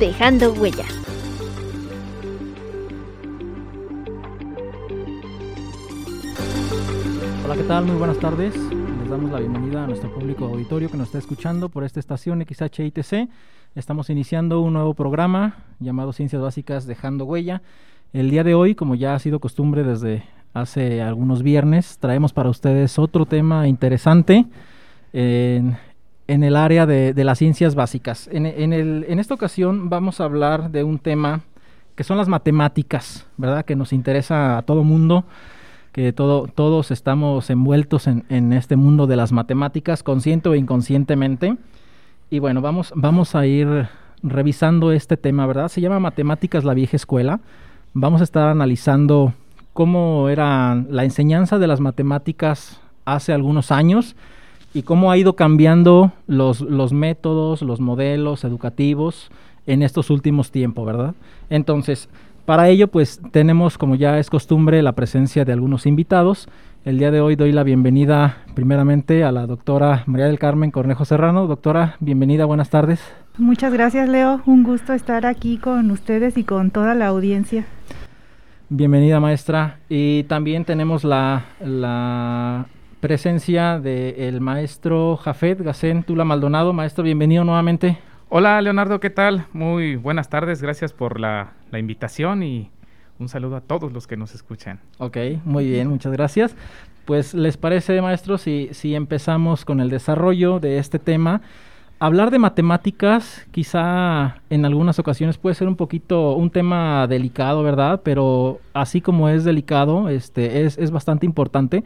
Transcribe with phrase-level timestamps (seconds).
[0.00, 0.86] dejando huella.
[7.44, 7.84] Hola, ¿qué tal?
[7.84, 8.56] Muy buenas tardes.
[8.56, 12.42] Les damos la bienvenida a nuestro público auditorio que nos está escuchando por esta estación
[12.42, 13.28] XHITC.
[13.74, 17.60] Estamos iniciando un nuevo programa llamado Ciencias Básicas Dejando Huella.
[18.14, 22.48] El día de hoy, como ya ha sido costumbre desde hace algunos viernes, traemos para
[22.48, 24.46] ustedes otro tema interesante
[25.12, 25.76] en,
[26.44, 28.28] el área de, las ciencias básicas.
[28.32, 31.40] En, en, esta ocasión vamos a hablar de un tema
[31.96, 33.64] que son las matemáticas, ¿verdad?
[33.64, 35.24] Que nos interesa a todo mundo,
[35.92, 41.56] que todo, todos estamos envueltos en, en este mundo de las matemáticas, consciente o inconscientemente.
[42.30, 43.88] Y bueno, vamos a ir
[44.22, 45.68] revisando este tema, ¿verdad?
[45.68, 47.40] Se llama Matemáticas la vieja escuela.
[47.92, 49.34] Vamos a estar analizando
[49.72, 54.14] cómo era la enseñanza de las matemáticas hace algunos años
[54.72, 59.30] y cómo ha ido cambiando los, los métodos, los modelos educativos
[59.66, 61.14] en estos últimos tiempos, ¿verdad?
[61.48, 62.08] Entonces,
[62.46, 66.48] para ello, pues tenemos, como ya es costumbre, la presencia de algunos invitados.
[66.84, 71.04] El día de hoy doy la bienvenida primeramente a la doctora María del Carmen Cornejo
[71.04, 71.46] Serrano.
[71.46, 73.00] Doctora, bienvenida, buenas tardes.
[73.38, 74.40] Muchas gracias, Leo.
[74.46, 77.66] Un gusto estar aquí con ustedes y con toda la audiencia.
[78.68, 79.78] Bienvenida maestra.
[79.88, 82.66] Y también tenemos la, la
[83.00, 86.74] presencia del maestro Jafet Gacén Tula Maldonado.
[86.74, 87.98] Maestro, bienvenido nuevamente.
[88.28, 89.46] Hola Leonardo, ¿qué tal?
[89.54, 92.70] Muy buenas tardes, gracias por la, la invitación y
[93.18, 94.80] un saludo a todos los que nos escuchan.
[94.98, 96.54] Ok, muy bien, muchas gracias.
[97.06, 101.40] Pues les parece, maestro, si, si empezamos con el desarrollo de este tema
[102.00, 108.02] hablar de matemáticas quizá en algunas ocasiones puede ser un poquito un tema delicado, ¿verdad?
[108.04, 111.82] Pero así como es delicado, este, es, es bastante importante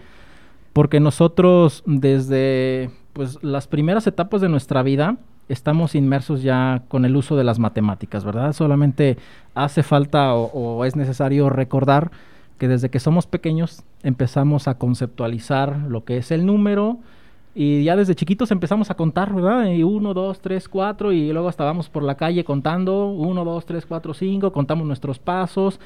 [0.75, 5.17] porque nosotros desde pues, las primeras etapas de nuestra vida
[5.49, 8.53] estamos inmersos ya con el uso de las matemáticas, ¿verdad?
[8.53, 9.17] Solamente
[9.55, 12.11] hace falta o, es necesario recordar
[12.59, 16.99] que desde que somos pequeños empezamos a conceptualizar lo que es el número,
[17.57, 19.67] y ya desde chiquitos empezamos a contar, ¿verdad?
[19.67, 23.87] Y uno, dos, tres, cuatro, y luego estábamos por la calle contando, uno, dos, tres,
[23.87, 25.79] cuatro, cinco, contamos nuestros pasos,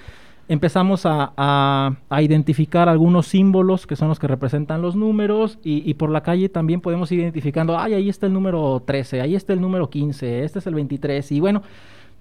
[0.49, 5.95] empezamos a, a, identificar algunos símbolos que son los que representan los números, y, y,
[5.95, 9.53] por la calle también podemos ir identificando, ay, ahí está el número 13, ahí está
[9.53, 11.63] el número 15, este es el 23, y bueno,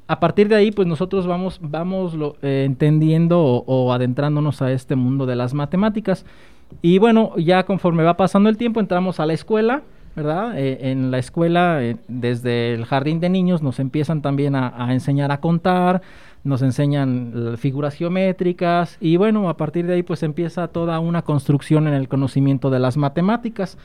[0.08, 4.72] a partir de ahí, pues nosotros vamos, vamos lo, eh, entendiendo o, o adentrándonos a
[4.72, 6.26] este mundo de las matemáticas.
[6.82, 9.84] Y bueno, ya conforme va pasando el tiempo, entramos a la escuela,
[10.16, 10.58] ¿verdad?
[10.58, 15.32] Eh, en la escuela, eh, desde el jardín de niños, nos empiezan también a, enseñar
[15.32, 16.02] a contar,
[16.48, 21.88] nos enseñan figuras geométricas y bueno, a partir de ahí pues empieza toda una construcción
[21.88, 23.78] en el conocimiento de las matemáticas.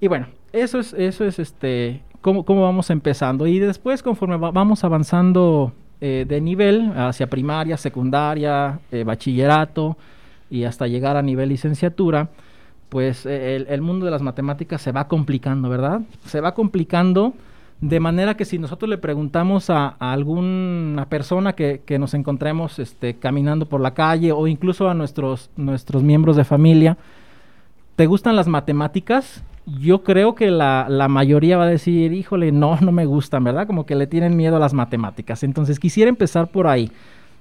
[0.00, 3.46] Y bueno, eso es, eso es este, cómo, cómo vamos empezando.
[3.46, 9.96] Y después, conforme vamos avanzando eh, de nivel hacia primaria, secundaria, bachillerato,
[10.50, 12.28] y hasta llegar a nivel licenciatura,
[12.88, 16.02] pues eh, el, mundo de las matemáticas se va complicando, ¿verdad?
[16.26, 17.34] Se va complicando
[17.84, 23.66] de manera que si nosotros le preguntamos a, alguna persona que, nos encontremos este, caminando
[23.66, 26.96] por la calle o incluso a nuestros, nuestros miembros de familia,
[27.96, 29.44] ¿te gustan las matemáticas?
[29.66, 33.66] Yo creo que la, la, mayoría va a decir, híjole, no, no me gustan, ¿verdad?
[33.66, 35.42] Como que le tienen miedo a las matemáticas.
[35.42, 36.90] Entonces quisiera empezar por ahí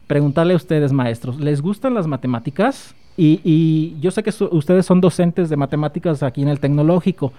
[0.07, 2.93] preguntarle a ustedes, maestros, ¿les gustan las matemáticas?
[3.15, 7.31] Y, yo sé que ustedes son docentes de matemáticas aquí en el tecnológico.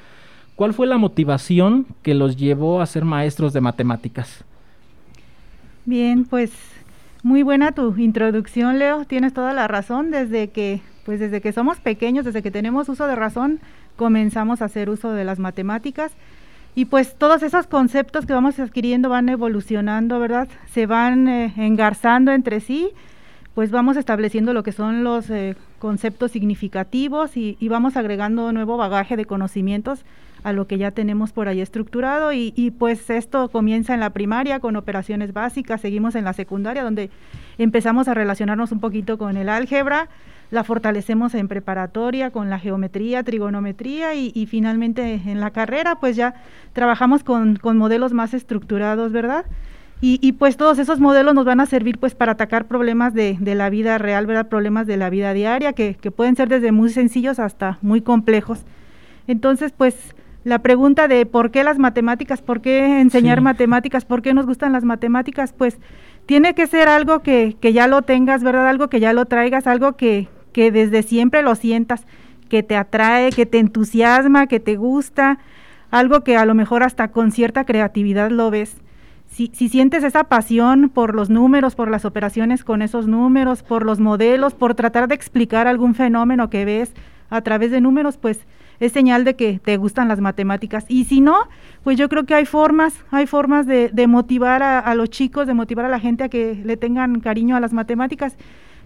[0.57, 4.45] ¿Cuál fue la motivación que los llevó a ser maestros de matemáticas?
[5.85, 6.53] Bien, pues
[7.23, 9.05] muy buena tu introducción, Leo.
[9.05, 10.11] Tienes toda la razón.
[10.11, 13.61] Desde que, pues desde que somos pequeños, desde que tenemos uso de razón,
[13.97, 16.13] comenzamos a hacer uso de las matemáticas.
[16.77, 20.49] Y pues todos esos conceptos que vamos adquiriendo van evolucionando, ¿verdad?
[20.71, 22.91] Se van eh, engarzando entre sí,
[23.55, 29.17] pues vamos estableciendo lo que son los eh, conceptos significativos y, vamos agregando nuevo bagaje
[29.17, 30.01] de conocimientos
[30.45, 34.11] a lo que ya tenemos por ahí estructurado y, y, pues esto comienza en la
[34.11, 37.11] primaria con operaciones básicas, seguimos en la secundaria donde
[37.59, 40.09] empezamos a relacionarnos un poquito con el álgebra,
[40.51, 46.35] la fortalecemos en preparatoria con la geometría, trigonometría y, finalmente en la carrera pues ya
[46.73, 49.45] trabajamos con, modelos más estructurados, ¿verdad?
[50.01, 53.71] Y, pues todos esos modelos nos van a servir pues para atacar problemas de, la
[53.71, 54.49] vida real, ¿verdad?
[54.49, 58.61] Problemas de la vida diaria que, pueden ser desde muy sencillos hasta muy complejos.
[59.27, 60.15] Entonces, pues
[60.45, 64.73] la pregunta de por qué las matemáticas, por qué enseñar matemáticas, por qué nos gustan
[64.73, 65.79] las matemáticas, pues
[66.27, 68.69] tiene que ser algo que, que, ya lo tengas, ¿verdad?
[68.69, 72.07] Algo que ya lo traigas, algo que, que desde siempre lo sientas,
[72.49, 75.39] que te atrae, que te entusiasma, que te gusta,
[75.91, 78.77] algo que a lo mejor hasta con cierta creatividad lo ves
[79.35, 83.99] si, sientes esa pasión por los números, por las operaciones con esos números, por los
[83.99, 86.93] modelos, por tratar de explicar algún fenómeno que ves
[87.31, 88.47] a través de números, pues
[88.81, 90.85] es señal de que te gustan las matemáticas.
[90.89, 91.37] Y si no,
[91.83, 95.55] pues yo creo que hay formas, hay formas de, motivar a, a, los chicos, de
[95.55, 98.37] motivar a la gente a que le tengan cariño a las matemáticas,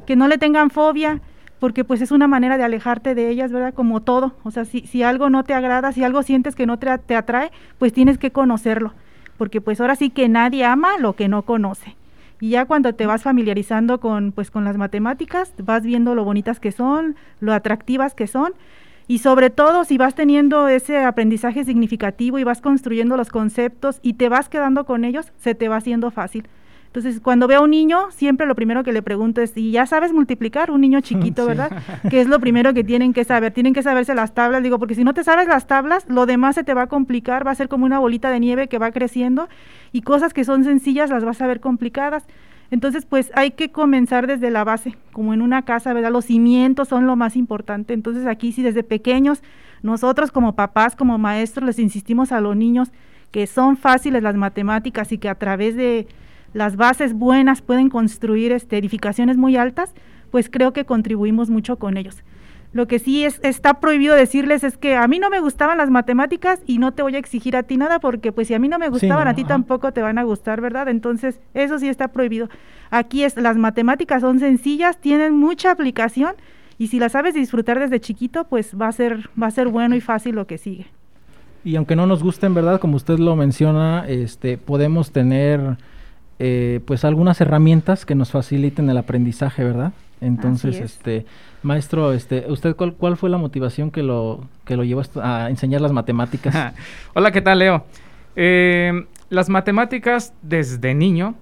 [0.06, 1.20] que no le tengan fobia,
[1.58, 3.74] porque pues es una manera de alejarte de ellas, ¿verdad?
[3.74, 4.34] Como todo.
[4.44, 7.16] O sea, si, si algo no te agrada, si algo sientes que no te, te
[7.16, 8.92] atrae, pues tienes que conocerlo
[9.38, 11.96] porque pues ahora sí que nadie ama lo que no conoce.
[12.40, 16.60] Y ya cuando te vas familiarizando con pues con las matemáticas, vas viendo lo bonitas
[16.60, 18.52] que son, lo atractivas que son
[19.08, 24.12] y sobre todo si vas teniendo ese aprendizaje significativo y vas construyendo los conceptos y
[24.12, 26.46] te vas quedando con ellos, se te va haciendo fácil.
[26.88, 29.86] Entonces, cuando veo a un niño, siempre lo primero que le pregunto es, ¿y ya
[29.86, 30.70] sabes multiplicar?
[30.70, 31.70] Un niño chiquito, ¿verdad?
[32.10, 33.52] Que es lo primero que tienen que saber.
[33.52, 36.54] Tienen que saberse las tablas, digo, porque si no te sabes las tablas, lo demás
[36.54, 38.90] se te va a complicar, va a ser como una bolita de nieve que va
[38.90, 39.48] creciendo
[39.92, 42.26] y cosas que son sencillas las vas a ver complicadas.
[42.70, 46.12] Entonces, pues hay que comenzar desde la base, como en una casa, ¿verdad?
[46.12, 47.94] Los cimientos son lo más importante.
[47.94, 49.42] Entonces, aquí sí desde pequeños,
[49.82, 52.90] nosotros como papás, como maestros, les insistimos a los niños
[53.30, 56.06] que son fáciles las matemáticas y que a través de
[56.52, 59.94] las bases buenas pueden construir este, edificaciones muy altas,
[60.30, 62.22] pues creo que contribuimos mucho con ellos.
[62.72, 65.88] Lo que sí es, está prohibido decirles es que a mí no me gustaban las
[65.88, 68.68] matemáticas y no te voy a exigir a ti nada porque pues si a mí
[68.68, 70.88] no me gustaban, a ti tampoco te van a gustar, ¿verdad?
[70.88, 72.50] Entonces, eso sí está prohibido.
[72.90, 76.34] Aquí es, las matemáticas son sencillas, tienen mucha aplicación
[76.78, 79.96] y si las sabes disfrutar desde chiquito, pues va a ser, va a ser bueno
[79.96, 80.86] y fácil lo que sigue.
[81.64, 82.80] Y aunque no nos gusten, ¿verdad?
[82.80, 85.76] Como usted lo menciona, este, podemos tener
[86.38, 89.92] eh, pues algunas herramientas que nos faciliten el aprendizaje, ¿verdad?
[90.20, 91.26] Entonces, este,
[91.62, 95.92] maestro, este, ¿usted cuál, fue la motivación que lo, que lo llevó a enseñar las
[95.92, 96.74] matemáticas?
[97.14, 97.84] Hola, ¿qué tal, Leo?
[98.36, 101.34] Eh, las matemáticas desde niño,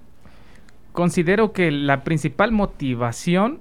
[0.93, 3.61] considero que la principal motivación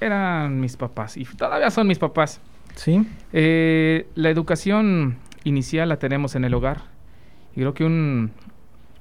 [0.00, 2.40] eran mis papás y todavía son mis papás.
[2.74, 3.06] Sí.
[3.32, 6.82] Eh, la educación inicial la tenemos en el hogar
[7.54, 8.32] y creo que un,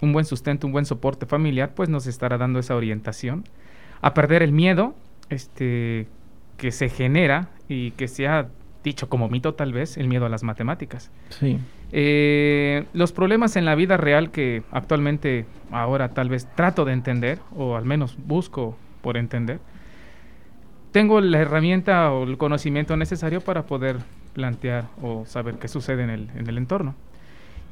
[0.01, 3.43] un buen sustento, un buen soporte familiar, pues nos estará dando esa orientación
[4.01, 4.95] a perder el miedo
[5.29, 6.07] este,
[6.57, 8.47] que se genera y que se ha
[8.83, 11.11] dicho como mito tal vez, el miedo a las matemáticas.
[11.29, 11.59] Sí.
[11.91, 17.39] Eh, los problemas en la vida real que actualmente ahora tal vez trato de entender,
[17.55, 19.59] o al menos busco por entender,
[20.91, 23.97] tengo la herramienta o el conocimiento necesario para poder
[24.33, 26.95] plantear o saber qué sucede en el, en el entorno.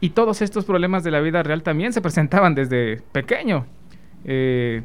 [0.02, 3.66] Y todos estos problemas de la vida real también se presentaban desde pequeño.
[4.26, 4.84] Eh,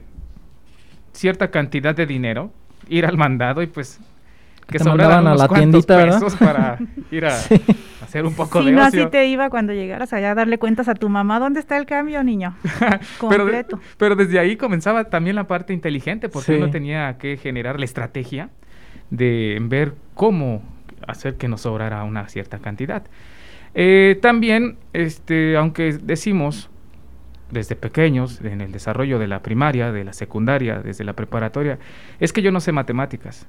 [1.13, 2.53] cierta cantidad de dinero,
[2.89, 4.01] ir al mandado y pues
[4.71, 6.21] que sobraban a la tiendita, ¿verdad?
[6.39, 6.79] para
[7.11, 7.35] ir a,
[8.03, 10.95] hacer un poco de no, así te iba cuando llegaras allá a darle cuentas a
[10.95, 12.55] tu mamá, ¿dónde está el cambio, niño?
[13.19, 13.81] Completo.
[13.97, 18.51] pero, desde ahí comenzaba también la parte inteligente, porque uno tenía que generar la estrategia
[19.11, 20.63] de ver cómo
[21.07, 23.05] hacer que nos sobrara una cierta cantidad.
[23.75, 26.69] Eh, también, este, aunque decimos
[27.51, 31.79] desde pequeños, en el desarrollo de la primaria, de la secundaria, desde la preparatoria,
[32.21, 33.47] es que yo no sé matemáticas.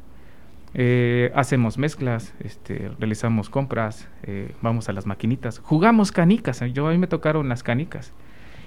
[0.75, 6.61] Eh, hacemos mezclas, este, realizamos compras, eh, vamos a las maquinitas, jugamos canicas.
[6.73, 8.13] Yo a mí me tocaron las canicas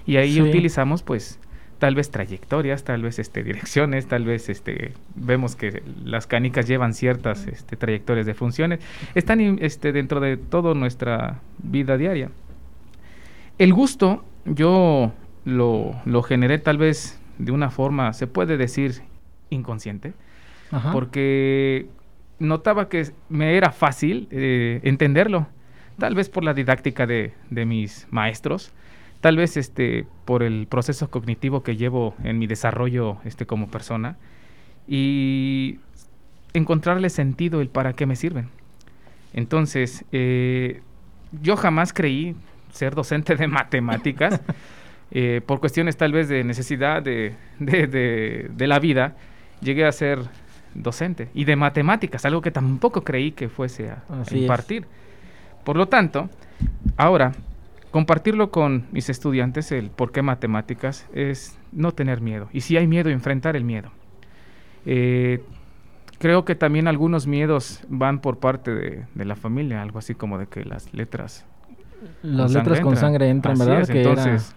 [0.05, 1.39] y ahí utilizamos pues
[1.79, 6.93] tal vez trayectorias, tal vez este, direcciones, tal vez este, vemos que las canicas llevan
[6.93, 8.79] ciertas este, trayectorias de funciones,
[9.15, 12.29] están este, dentro de toda nuestra vida diaria.
[13.57, 15.13] El gusto yo
[15.45, 19.01] lo, lo, generé tal vez de una forma, se puede decir,
[19.49, 20.13] inconsciente,
[20.91, 21.87] porque
[22.39, 25.47] notaba que me era fácil eh, entenderlo,
[25.99, 28.71] tal vez por la didáctica de, de mis maestros,
[29.21, 34.17] tal vez este por el proceso cognitivo que llevo en mi desarrollo este como persona
[34.87, 35.79] y
[36.53, 38.49] encontrarle sentido el para qué me sirven.
[39.33, 40.81] Entonces, eh,
[41.41, 42.35] yo jamás creí
[42.71, 44.41] ser docente de matemáticas
[45.15, 49.15] eh, por cuestiones tal vez de necesidad de, de, la vida.
[49.61, 50.19] Llegué a ser
[50.73, 54.87] docente y de matemáticas, algo que tampoco creí que fuese a, impartir.
[55.63, 56.29] Por lo tanto,
[56.97, 57.33] ahora
[57.91, 62.49] compartirlo con mis estudiantes, el por qué matemáticas, es no tener miedo.
[62.51, 63.91] Y si hay miedo, enfrentar el miedo.
[64.87, 65.43] Eh,
[66.17, 70.47] creo que también algunos miedos van por parte de, la familia, algo así como de
[70.47, 71.45] que las letras...
[72.23, 73.89] Las letras con sangre entran, ¿verdad?
[73.89, 74.55] entonces,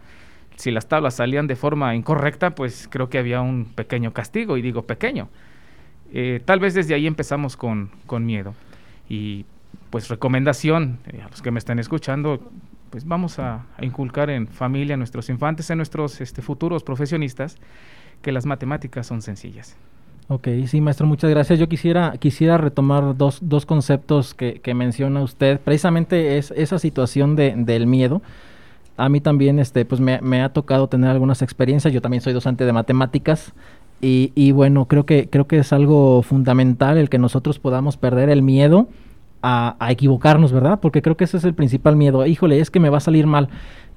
[0.57, 4.63] si las tablas salían de forma incorrecta, pues creo que había un pequeño castigo, y
[4.63, 5.29] digo pequeño.
[6.13, 8.55] Eh, tal vez desde ahí empezamos con, con miedo.
[9.09, 9.45] Y
[9.91, 12.41] pues recomendación eh, a los que me están escuchando,
[12.91, 17.59] pues vamos a, inculcar en familia, en nuestros infantes, en nuestros este, futuros profesionistas,
[18.23, 19.77] que las matemáticas son sencillas.
[20.29, 21.59] Ok, sí, maestro, muchas gracias.
[21.59, 25.61] Yo quisiera, quisiera retomar dos, dos conceptos que, que, menciona usted.
[25.61, 28.23] Precisamente es esa situación de, del miedo.
[28.97, 31.93] A mí también este, pues me, ha tocado tener algunas experiencias.
[31.93, 33.53] Yo también soy docente de matemáticas.
[34.01, 38.29] Y, y, bueno, creo que, creo que es algo fundamental el que nosotros podamos perder
[38.29, 38.89] el miedo
[39.43, 40.81] a, equivocarnos, ¿verdad?
[40.81, 42.27] Porque creo que ese es el principal miedo.
[42.27, 43.49] Híjole, es que me va a salir mal.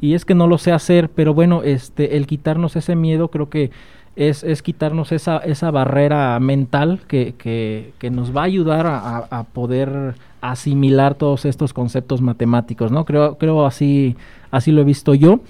[0.02, 3.50] Y es que no lo sé hacer, pero bueno, este, el quitarnos ese miedo creo
[3.50, 3.72] que
[4.16, 9.18] es, es quitarnos esa, esa barrera mental que, que, que nos va a ayudar a,
[9.18, 13.06] a, poder asimilar todos estos conceptos matemáticos, ¿no?
[13.06, 14.16] Creo, creo así,
[14.52, 15.42] así lo he visto yo.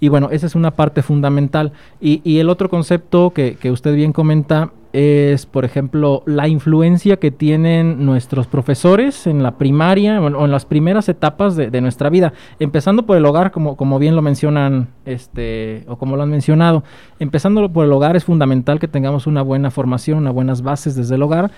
[0.00, 1.72] Y bueno, esa es una parte fundamental.
[2.00, 7.30] Y, el otro concepto que, que usted bien comenta es, por ejemplo, la influencia que
[7.30, 13.06] tienen nuestros profesores en la primaria o en las primeras etapas de, nuestra vida, empezando
[13.06, 16.82] por el hogar, como, como bien lo mencionan, este, o como lo han mencionado,
[17.18, 21.14] empezando por el hogar es fundamental que tengamos una buena formación, unas buenas bases desde
[21.14, 21.50] el hogar,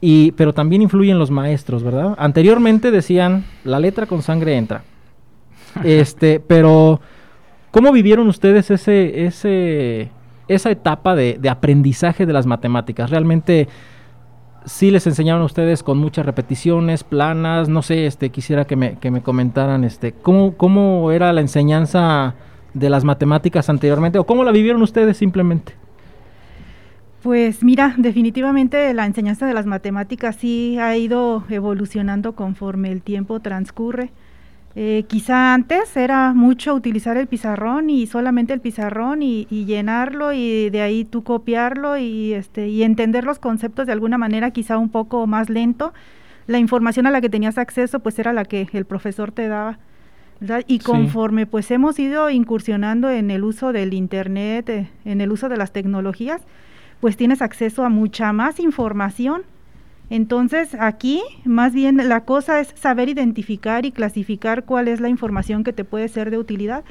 [0.00, 2.14] y, pero también influyen los maestros, ¿verdad?
[2.18, 4.82] Anteriormente decían, la letra con sangre entra,
[5.84, 7.00] este, pero
[7.70, 10.10] ¿cómo vivieron ustedes ese, ese
[10.48, 13.08] esa etapa de, aprendizaje de las matemáticas.
[13.10, 13.68] Realmente
[14.64, 18.98] sí les enseñaron a ustedes con muchas repeticiones, planas, no sé, este, quisiera que me,
[18.98, 22.34] que me comentaran este, ¿cómo, cómo era la enseñanza
[22.74, 25.74] de las matemáticas anteriormente o cómo la vivieron ustedes simplemente.
[27.22, 33.40] Pues mira, definitivamente la enseñanza de las matemáticas sí ha ido evolucionando conforme el tiempo
[33.40, 34.10] transcurre.
[34.76, 40.70] Eh, quizá antes era mucho utilizar el pizarrón y solamente el pizarrón y, llenarlo y
[40.70, 44.88] de ahí tú copiarlo y, este, y entender los conceptos de alguna manera quizá un
[44.88, 45.92] poco más lento.
[46.46, 49.78] La información a la que tenías acceso pues era la que el profesor te daba.
[50.66, 55.48] Y conforme pues hemos ido incursionando en el uso del Internet, eh, en el uso
[55.50, 56.40] de las tecnologías,
[57.00, 59.42] pues tienes acceso a mucha más información
[60.10, 65.62] entonces, aquí más bien la cosa es saber identificar y clasificar cuál es la información
[65.62, 66.84] que te puede ser de utilidad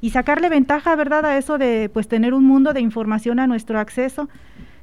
[0.00, 3.78] y sacarle ventaja, ¿verdad?, a eso de pues tener un mundo de información a nuestro
[3.78, 4.28] acceso.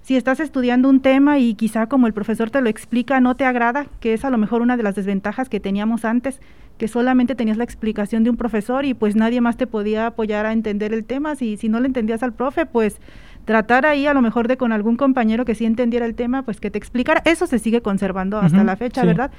[0.01, 3.45] Si estás estudiando un tema y quizá como el profesor te lo explica no te
[3.45, 6.39] agrada, que es a lo mejor una de las desventajas que teníamos antes,
[6.79, 10.47] que solamente tenías la explicación de un profesor y pues nadie más te podía apoyar
[10.47, 12.99] a entender el tema, si si no le entendías al profe, pues
[13.45, 16.59] tratar ahí a lo mejor de con algún compañero que sí entendiera el tema, pues
[16.59, 17.21] que te explicara.
[17.25, 19.31] Eso se sigue conservando hasta la fecha, ¿verdad?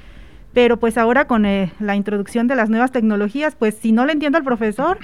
[0.53, 4.13] Pero pues ahora con eh, la introducción de las nuevas tecnologías, pues si no le
[4.13, 4.99] entiendo al profesor,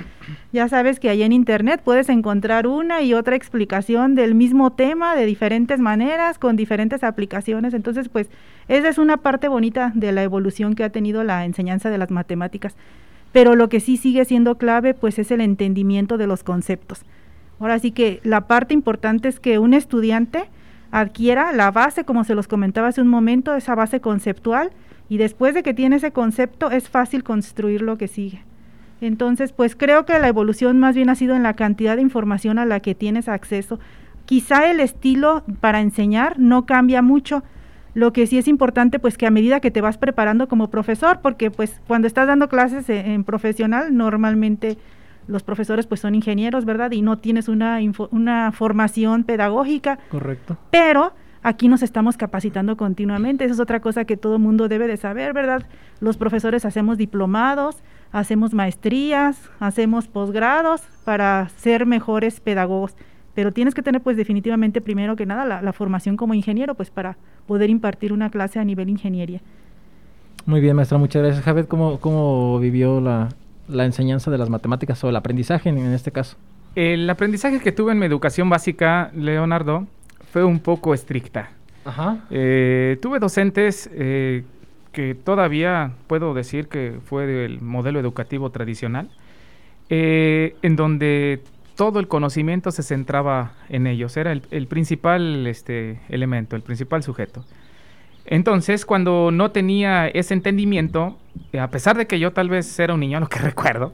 [0.54, 5.16] ya sabes que ahí en internet puedes encontrar una y otra explicación del mismo tema
[5.16, 7.74] de diferentes maneras, con diferentes aplicaciones.
[7.74, 8.30] Entonces, pues
[8.68, 12.12] esa es una parte bonita de la evolución que ha tenido la enseñanza de las
[12.12, 12.76] matemáticas.
[13.32, 17.06] Pero lo que sí sigue siendo clave, pues es el entendimiento de los conceptos.
[17.60, 20.46] Ahora sí que la parte importante es que un estudiante
[20.92, 24.72] adquiera la base, como se los comentaba hace un momento, esa base conceptual,
[25.10, 28.44] y después de que tiene ese concepto es fácil construir lo que sigue.
[29.02, 32.60] Entonces, pues creo que la evolución más bien ha sido en la cantidad de información
[32.60, 33.80] a la que tienes acceso.
[34.26, 37.44] Quizá el estilo para enseñar no cambia mucho.
[37.94, 41.20] Lo que sí es importante, pues que a medida que te vas preparando como profesor,
[41.22, 44.78] porque pues cuando estás dando clases en, en profesional, normalmente
[45.30, 46.92] los profesores pues son ingenieros, ¿verdad?
[46.92, 47.80] Y no tienes una,
[48.12, 50.00] una formación pedagógica.
[50.10, 50.58] Correcto.
[50.72, 53.46] Pero aquí nos estamos capacitando continuamente.
[53.46, 55.64] Esa es otra cosa que todo mundo debe de saber, ¿verdad?
[56.00, 57.78] Los profesores hacemos diplomados,
[58.12, 62.96] hacemos maestrías, hacemos posgrados para ser mejores pedagogos.
[63.36, 66.90] Pero tienes que tener pues definitivamente primero que nada la, la formación como ingeniero pues
[66.90, 69.42] para poder impartir una clase a nivel ingeniería.
[70.46, 71.46] Muy bien, maestra, muchas gracias.
[71.46, 73.30] Javed, ¿cómo, cómo vivió la,
[73.70, 76.38] la enseñanza de las matemáticas o el aprendizaje en, este caso?
[76.76, 79.88] El aprendizaje que tuve en mi educación básica, Leonardo,
[80.32, 81.52] fue un poco estricta.
[81.86, 82.26] Ajá.
[82.30, 84.44] Eh, tuve docentes eh,
[84.92, 89.10] que todavía puedo decir que fue del modelo educativo tradicional,
[89.90, 91.42] eh, en donde
[91.76, 97.04] todo el conocimiento se centraba en ellos, era el, el principal este, elemento, el principal
[97.04, 97.46] sujeto.
[98.32, 101.18] Entonces, cuando no tenía ese entendimiento,
[101.60, 103.92] a pesar de que yo tal vez era un niño, lo que recuerdo,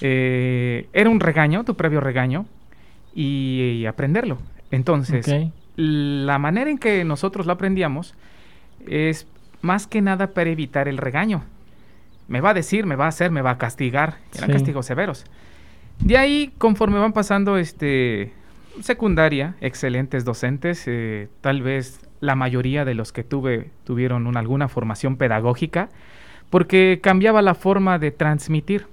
[0.00, 2.46] eh, era un regaño, tu previo regaño,
[3.14, 4.38] y, aprenderlo.
[4.70, 5.26] Entonces,
[5.76, 8.14] la manera en que nosotros lo aprendíamos
[8.86, 9.26] es
[9.60, 11.44] más que nada para evitar el regaño.
[12.28, 14.16] Me va a decir, me va a hacer, me va a castigar.
[14.34, 15.24] Eran castigos severos.
[16.00, 18.32] De ahí, conforme van pasando este
[18.80, 25.16] secundaria, excelentes docentes, eh, tal vez la mayoría de los que tuve tuvieron alguna formación
[25.16, 25.88] pedagógica,
[26.50, 28.86] porque cambiaba la forma de transmitir.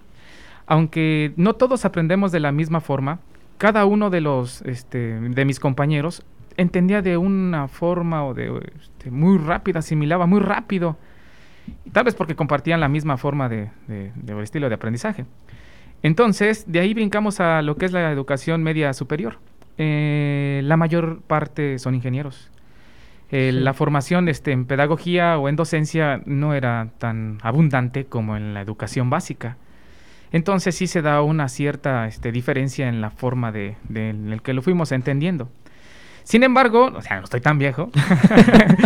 [0.66, 3.20] Aunque no todos aprendemos de la misma forma,
[3.58, 6.24] cada uno de los este, de mis compañeros
[6.58, 10.98] entendía de una forma o de este, muy rápida, asimilaba muy rápido,
[11.92, 13.70] tal vez porque compartían la misma forma de,
[14.42, 15.26] estilo de aprendizaje.
[16.02, 19.40] Entonces, de ahí brincamos a lo que es la educación media superior.
[19.78, 22.52] Eh, la mayor parte son ingenieros.
[23.36, 28.54] Eh, la formación este, en pedagogía o en docencia no era tan abundante como en
[28.54, 29.58] la educación básica.
[30.32, 34.54] Entonces sí se da una cierta este, diferencia en la forma de, en el que
[34.54, 35.50] lo fuimos entendiendo.
[36.24, 37.90] Sin embargo, o sea, no estoy tan viejo,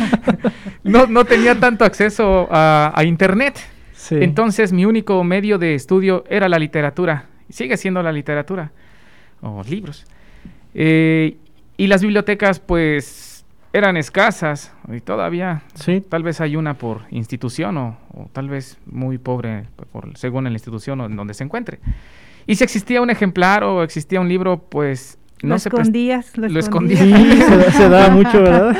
[0.86, 3.60] no, tenía tanto acceso a, Internet.
[4.12, 7.26] Entonces mi único medio de estudio era la literatura.
[7.50, 8.72] Sigue siendo la literatura
[9.42, 10.06] o libros.
[10.74, 11.36] Eh,
[11.76, 13.27] y las bibliotecas, pues
[13.78, 16.02] eran escasas y todavía sí.
[16.02, 17.98] tal vez hay una por institución o,
[18.34, 21.80] tal vez muy pobre por, según la institución en donde se encuentre.
[22.46, 26.60] Y si existía un ejemplar o existía un libro, pues no lo se escondías, lo,
[26.60, 27.02] escondías.
[27.76, 28.76] se, da mucho, ¿verdad?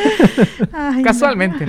[1.04, 1.66] Casualmente.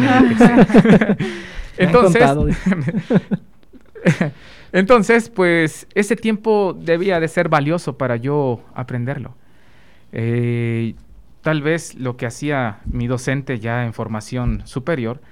[1.76, 2.23] entonces,
[4.73, 9.35] entonces, pues ese tiempo debía de ser valioso para yo aprenderlo.
[10.12, 10.94] Eh,
[11.49, 15.23] tal vez lo que hacía mi docente ya en formación superior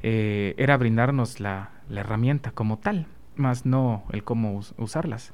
[0.00, 5.32] eh, era brindarnos la, herramienta como tal, más no el cómo usarlas.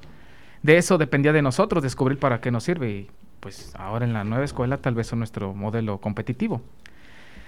[0.63, 3.11] De eso dependía de nosotros descubrir para qué nos sirve y
[3.41, 6.63] pues ahora en la nueva escuela tal vez es nuestro modelo competitivo.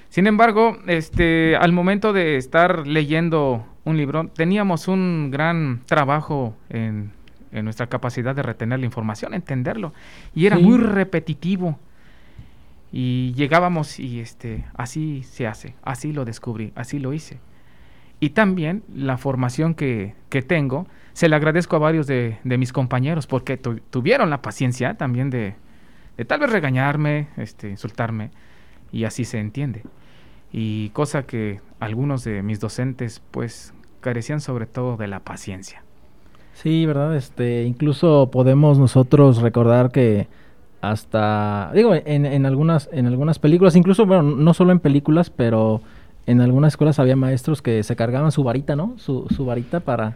[0.09, 7.13] Sin embargo, este, al momento de estar leyendo un libro, teníamos un gran trabajo en,
[7.51, 9.91] nuestra capacidad de retener la información, entenderlo,
[10.35, 11.79] y era muy repetitivo
[12.97, 17.39] y llegábamos y este, así se hace, así lo descubrí, así lo hice.
[18.21, 22.71] Y también la formación que, que tengo, se le agradezco a varios de, de mis
[22.71, 25.55] compañeros porque tuvieron la paciencia también de,
[26.15, 28.31] de, tal vez regañarme, este, insultarme,
[28.93, 29.83] y así se entiende.
[30.53, 35.83] Y cosa que algunos de mis docentes pues carecían sobre todo de la paciencia.
[36.53, 40.29] Sí, verdad, este, incluso podemos nosotros recordar que
[40.91, 45.81] hasta, digo, en, en, algunas, en algunas películas, incluso, bueno, no solo en películas, pero
[46.27, 48.93] en algunas escuelas había maestros que se cargaban su varita, ¿no?
[48.97, 50.15] Su, su varita para,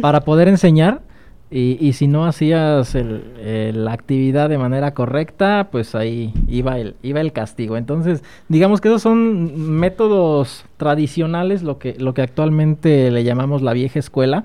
[0.00, 1.00] para poder enseñar.
[1.48, 6.96] Y, y si no hacías el, la actividad de manera correcta, pues ahí iba el,
[7.02, 7.76] iba el castigo.
[7.76, 13.74] Entonces, digamos que esos son métodos tradicionales, lo que, lo que actualmente le llamamos la
[13.74, 14.44] vieja escuela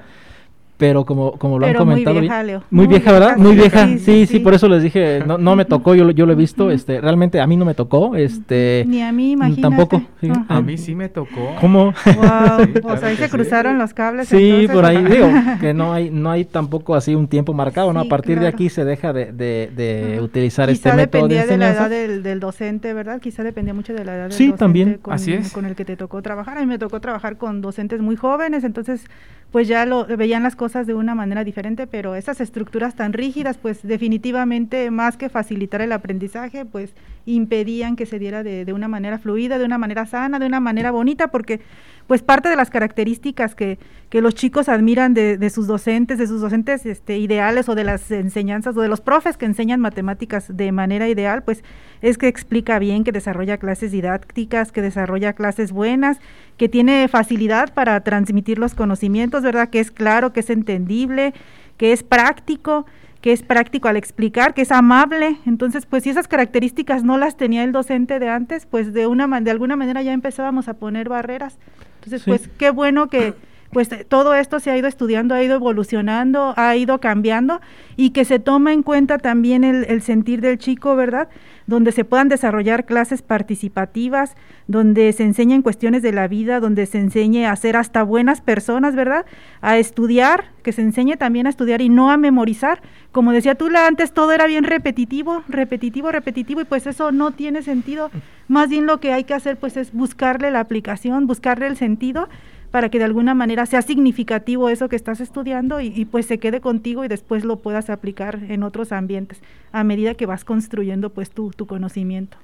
[0.82, 2.16] pero como, como lo han comentado.
[2.16, 2.64] Muy vieja, Leo.
[2.72, 3.38] Muy, vieja, ¿verdad?
[3.38, 3.88] Muy vieja.
[4.00, 6.72] Sí sí, por eso les dije, no, no me tocó, yo, yo lo he visto,
[6.72, 8.84] este, realmente a mí no me tocó, este.
[8.88, 9.62] Ni a mí, imagínate.
[9.62, 10.02] Tampoco.
[10.48, 11.56] A mí sí me tocó.
[11.60, 11.94] ¿Cómo?
[12.06, 14.28] Wow, pues ahí se cruzaron los cables.
[14.28, 15.28] Sí, por ahí digo,
[15.62, 18.00] que no hay, no hay tampoco así un tiempo marcado, ¿no?
[18.00, 21.58] A partir de aquí se deja de, de, de utilizar este método de dependía de
[21.60, 23.22] la edad del, del, docente, ¿verdad?
[23.22, 24.98] Quizá dependía mucho de la edad del sí, también.
[25.00, 25.54] Con, así es.
[25.54, 26.58] con el que te tocó trabajar.
[26.58, 29.06] A mí me tocó trabajar con docentes muy jóvenes, entonces
[29.52, 33.58] pues ya lo veían las cosas de una manera diferente, pero esas estructuras tan rígidas,
[33.58, 36.94] pues definitivamente más que facilitar el aprendizaje, pues
[37.26, 40.92] impedían que se diera de, una manera fluida, de una manera sana, de una manera
[40.92, 41.60] bonita, porque
[42.08, 46.28] pues parte de las características que, que los chicos admiran de, de, sus docentes, de
[46.28, 50.56] sus docentes este, ideales o de las enseñanzas o de los profes que enseñan matemáticas
[50.56, 51.64] de manera ideal, pues
[52.02, 56.20] es que explica bien, que desarrolla clases didácticas, que desarrolla clases buenas,
[56.58, 59.70] que tiene facilidad para transmitir los conocimientos, ¿verdad?
[59.70, 61.34] Que es claro, que es entendible,
[61.78, 62.86] que es práctico
[63.22, 65.38] que es práctico al explicar, que es amable.
[65.46, 69.42] Entonces, pues si esas características no las tenía el docente de antes, pues de una
[69.42, 71.58] de alguna manera ya empezábamos a poner barreras.
[71.96, 73.36] Entonces, pues qué bueno que
[73.72, 77.62] pues todo esto se ha ido estudiando, ha ido evolucionando, ha ido cambiando
[77.96, 81.30] y que se toma en cuenta también el, sentir del chico, ¿verdad?
[81.68, 84.36] donde se puedan desarrollar clases participativas,
[84.68, 88.96] donde se enseñen cuestiones de la vida, donde se enseñe a ser hasta buenas personas,
[88.96, 89.26] ¿verdad?
[89.62, 92.82] A estudiar, que se enseñe también a estudiar y no a memorizar.
[93.12, 97.62] Como decía tú antes, todo era bien repetitivo, repetitivo, repetitivo, y pues eso no tiene
[97.62, 98.12] sentido.
[98.48, 102.28] Más bien lo que hay que hacer pues es buscarle la aplicación, buscarle el sentido
[102.72, 106.62] para que de alguna manera sea significativo eso que estás estudiando y, pues se quede
[106.62, 109.42] contigo y después lo puedas aplicar en otros ambientes
[109.74, 112.38] a medida que vas construyendo pues tu, tu conocimiento.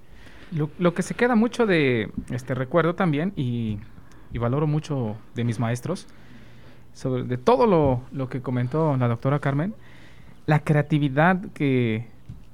[0.80, 3.80] Lo, que se queda mucho de este recuerdo también y,
[4.38, 6.08] valoro mucho de mis maestros,
[6.94, 9.74] sobre de todo lo, lo que comentó la doctora Carmen,
[10.46, 12.06] la creatividad que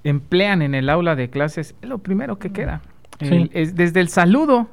[0.06, 2.82] emplean en el aula de clases es lo primero que queda.
[3.20, 4.70] es desde el saludo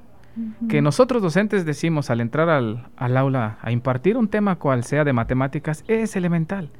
[0.68, 5.12] que nosotros docentes decimos al entrar al, aula a impartir un tema cual sea de
[5.12, 6.70] matemáticas es elemental.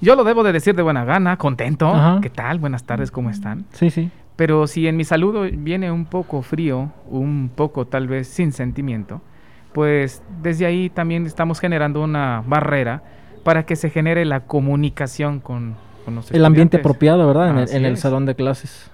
[0.00, 2.20] Yo lo debo de decir de buena gana, contento.
[2.20, 2.58] ¿Qué tal?
[2.58, 3.64] Buenas tardes, ¿cómo están?
[3.72, 4.10] Sí, sí.
[4.36, 9.22] Pero si en mi saludo viene un poco frío, un poco tal vez sin sentimiento,
[9.72, 13.02] pues desde ahí también estamos generando una barrera
[13.42, 17.66] para que se genere la comunicación con, con los El ambiente apropiado, ¿verdad?
[17.72, 18.90] en el salón de clases.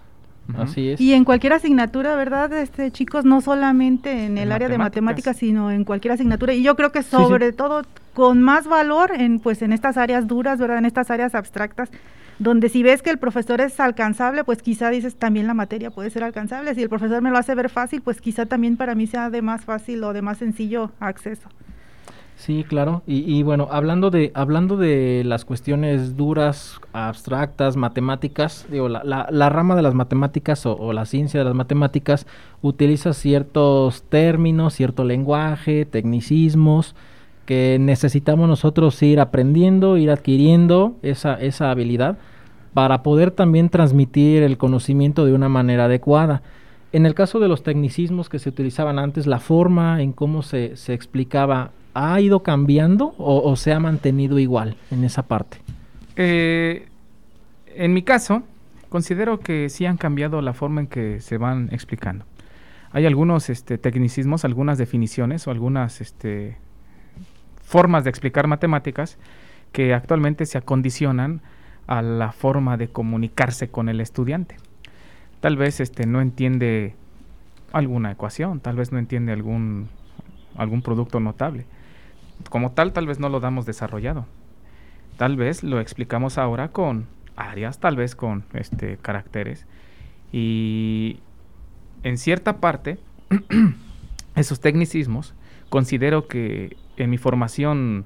[0.56, 1.00] Así es.
[1.00, 2.52] Y en cualquier asignatura, ¿verdad?
[2.52, 6.52] Este, chicos, no solamente en el área de matemáticas, sino en cualquier asignatura.
[6.54, 10.58] Y yo creo que sobre todo con más valor en pues en estas áreas duras,
[10.58, 10.78] ¿verdad?
[10.78, 11.90] En estas áreas abstractas,
[12.38, 16.10] donde si ves que el profesor es alcanzable, pues quizá dices también la materia puede
[16.10, 16.74] ser alcanzable.
[16.74, 19.42] Si el profesor me lo hace ver fácil, pues quizá también para mí sea de
[19.42, 21.48] más fácil o de más sencillo acceso.
[22.42, 23.04] Sí, claro.
[23.06, 29.76] Y, bueno, hablando de, hablando de las cuestiones duras, abstractas, matemáticas, digo, la, la, rama
[29.76, 32.26] de las matemáticas o, la ciencia de las matemáticas
[32.60, 36.96] utiliza ciertos términos, cierto lenguaje, tecnicismos,
[37.46, 42.18] que necesitamos nosotros ir aprendiendo, ir adquiriendo esa, esa habilidad
[42.74, 46.42] para poder también transmitir el conocimiento de una manera adecuada.
[46.90, 50.74] En el caso de los tecnicismos que se utilizaban antes, la forma en cómo se,
[50.74, 55.58] se explicaba ha ido cambiando o, se ha mantenido igual en esa parte?
[56.16, 56.88] Eh,
[57.66, 58.42] en mi caso,
[58.88, 62.24] considero que sí han cambiado la forma en que se van explicando.
[62.92, 66.58] Hay algunos este, tecnicismos, algunas definiciones o algunas este,
[67.62, 69.18] formas de explicar matemáticas
[69.72, 71.40] que actualmente se acondicionan
[71.86, 74.56] a la forma de comunicarse con el estudiante.
[75.40, 76.94] Tal vez este, no entiende
[77.72, 79.88] alguna ecuación, tal vez no entiende algún,
[80.56, 81.66] algún producto notable
[82.48, 84.26] como tal tal vez no lo damos desarrollado.
[85.16, 89.66] Tal vez lo explicamos ahora con áreas, tal vez con este caracteres
[90.32, 91.20] y
[92.02, 92.98] en cierta parte
[94.34, 95.34] esos tecnicismos
[95.68, 98.04] considero que en mi formación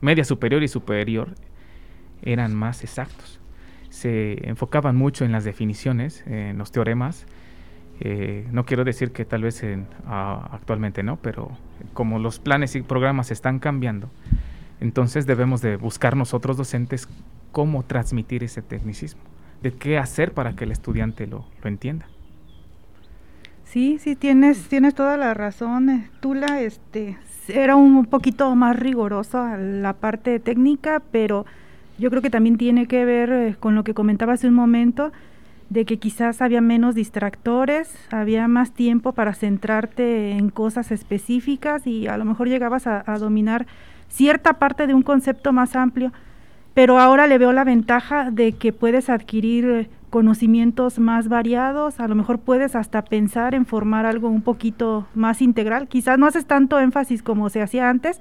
[0.00, 1.34] media superior y superior
[2.22, 3.40] eran más exactos.
[3.90, 7.26] Se enfocaban mucho en las definiciones, en los teoremas,
[8.00, 9.64] eh, no quiero decir que tal vez
[10.06, 11.50] actualmente no, pero
[11.94, 14.10] como los planes y programas están cambiando,
[14.80, 17.08] entonces debemos de buscar nosotros docentes
[17.52, 19.22] cómo transmitir ese tecnicismo,
[19.62, 22.06] de qué hacer para que el estudiante lo, entienda.
[23.64, 25.90] Sí, sí, tienes, tienes toda la razón.
[25.90, 31.44] Eh, Tula este, era un poquito más riguroso a la parte técnica, pero
[31.98, 35.12] yo creo que también tiene que ver eh, con lo que comentaba hace un momento,
[35.70, 42.06] de que quizás había menos distractores, había más tiempo para centrarte en cosas específicas y
[42.06, 43.66] a lo mejor llegabas a, dominar
[44.08, 46.12] cierta parte de un concepto más amplio,
[46.72, 52.14] pero ahora le veo la ventaja de que puedes adquirir conocimientos más variados, a lo
[52.14, 56.80] mejor puedes hasta pensar en formar algo un poquito más integral, quizás no haces tanto
[56.80, 58.20] énfasis como se hacía antes,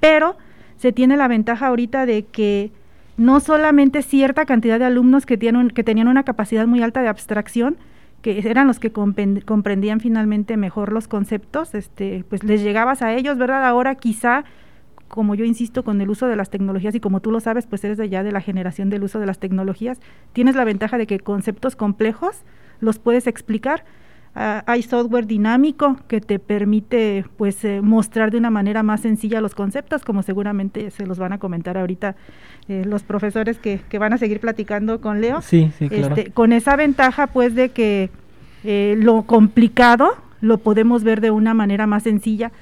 [0.00, 0.38] pero
[0.78, 2.70] se tiene la ventaja ahorita de que
[3.18, 7.08] no solamente cierta cantidad de alumnos que, tienen, que tenían una capacidad muy alta de
[7.08, 7.76] abstracción,
[8.22, 13.36] que eran los que comprendían finalmente mejor los conceptos, este, pues les llegabas a ellos,
[13.36, 13.64] ¿verdad?
[13.64, 14.44] Ahora quizá,
[15.08, 17.84] como yo insisto, con el uso de las tecnologías y como tú lo sabes, pues
[17.84, 20.00] eres de ya de la generación del uso de las tecnologías,
[20.32, 22.44] tienes la ventaja de que conceptos complejos
[22.80, 23.84] los puedes explicar
[24.40, 29.40] Ah, hay software dinámico que te permite pues eh, mostrar de una manera más sencilla
[29.40, 32.14] los conceptos, como seguramente se los van a comentar ahorita
[32.68, 35.40] eh, los profesores que, que, van a seguir platicando con Leo.
[35.42, 36.14] Sí, sí, claro.
[36.14, 38.10] Este, con esa ventaja pues de que
[38.64, 42.52] eh, lo complicado lo podemos ver de una manera más sencilla.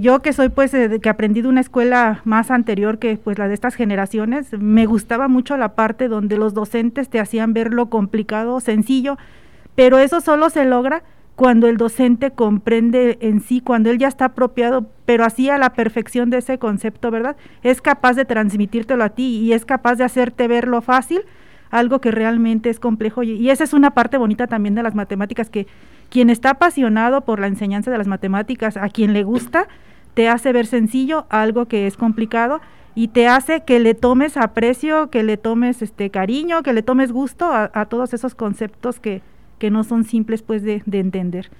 [0.00, 3.54] yo que soy pues que aprendí de una escuela más anterior que pues la de
[3.54, 8.60] estas generaciones, me gustaba mucho la parte donde los docentes te hacían ver lo complicado,
[8.60, 9.16] sencillo,
[9.74, 11.02] pero eso solo se logra
[11.36, 15.74] cuando el docente comprende en sí, cuando él ya está apropiado, pero así a la
[15.74, 17.36] perfección de ese concepto, ¿verdad?
[17.62, 21.20] Es capaz de transmitírtelo a ti y es capaz de hacerte verlo fácil,
[21.70, 23.22] algo que realmente es complejo.
[23.22, 25.66] Y, esa es una parte bonita también de las matemáticas, que
[26.08, 29.68] quien está apasionado por la enseñanza de las matemáticas, a quien le gusta,
[30.14, 32.62] te hace ver sencillo algo que es complicado
[32.94, 37.12] y te hace que le tomes aprecio, que le tomes este cariño, que le tomes
[37.12, 39.20] gusto a todos esos conceptos que,
[39.58, 41.50] que no son simples pues de, entender.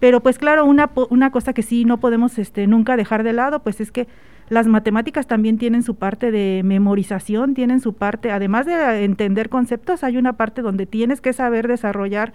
[0.00, 3.60] Pero pues claro, una, una cosa que sí no podemos este, nunca dejar de lado,
[3.60, 4.08] pues es que
[4.48, 10.04] las matemáticas también tienen su parte de memorización, tienen su parte, además de entender conceptos,
[10.04, 12.32] hay una parte donde tienes que saber desarrollar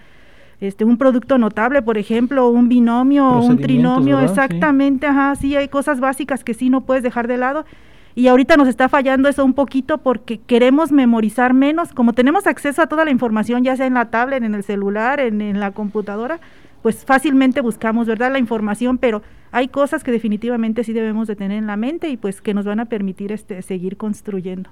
[0.59, 5.99] este un producto notable, por ejemplo, un binomio, un trinomio, exactamente, ajá, sí hay cosas
[5.99, 7.65] básicas que sí no puedes dejar de lado.
[8.17, 12.81] Y ahorita nos está fallando eso un poquito porque queremos memorizar menos, como tenemos acceso
[12.81, 16.39] a toda la información, ya sea en la tablet, en el celular, en, la computadora,
[16.81, 18.31] pues fácilmente buscamos, ¿verdad?
[18.31, 22.17] La información, pero hay cosas que definitivamente sí debemos de tener en la mente y
[22.17, 24.71] pues que nos van a permitir este, seguir construyendo.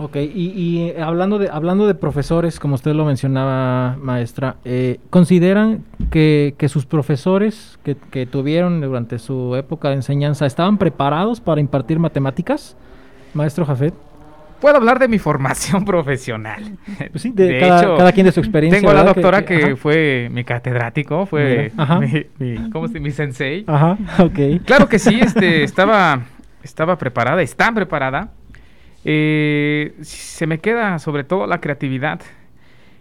[0.00, 5.84] Ok, y, eh, hablando, de, hablando de profesores, como usted lo mencionaba, maestra, eh, ¿consideran
[6.10, 11.98] que, sus profesores que, que, tuvieron durante su época de enseñanza estaban preparados para impartir
[11.98, 12.76] matemáticas,
[13.34, 13.92] maestro Jafet?
[14.60, 16.78] Puedo hablar de mi formación profesional.
[17.10, 18.80] Pues sí, de, cada, quien de su experiencia.
[18.80, 21.72] Tengo la doctora que, fue mi catedrático, fue
[22.38, 23.64] mi, ¿cómo se, mi sensei.
[23.66, 24.62] Ajá, ok.
[24.64, 26.22] Claro que sí, este, estaba,
[26.62, 28.30] estaba preparada, está preparada
[29.04, 32.20] eh, se me queda sobre todo la creatividad,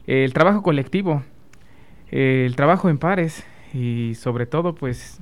[0.05, 1.23] el trabajo colectivo,
[2.11, 5.19] el trabajo en pares y sobre todo pues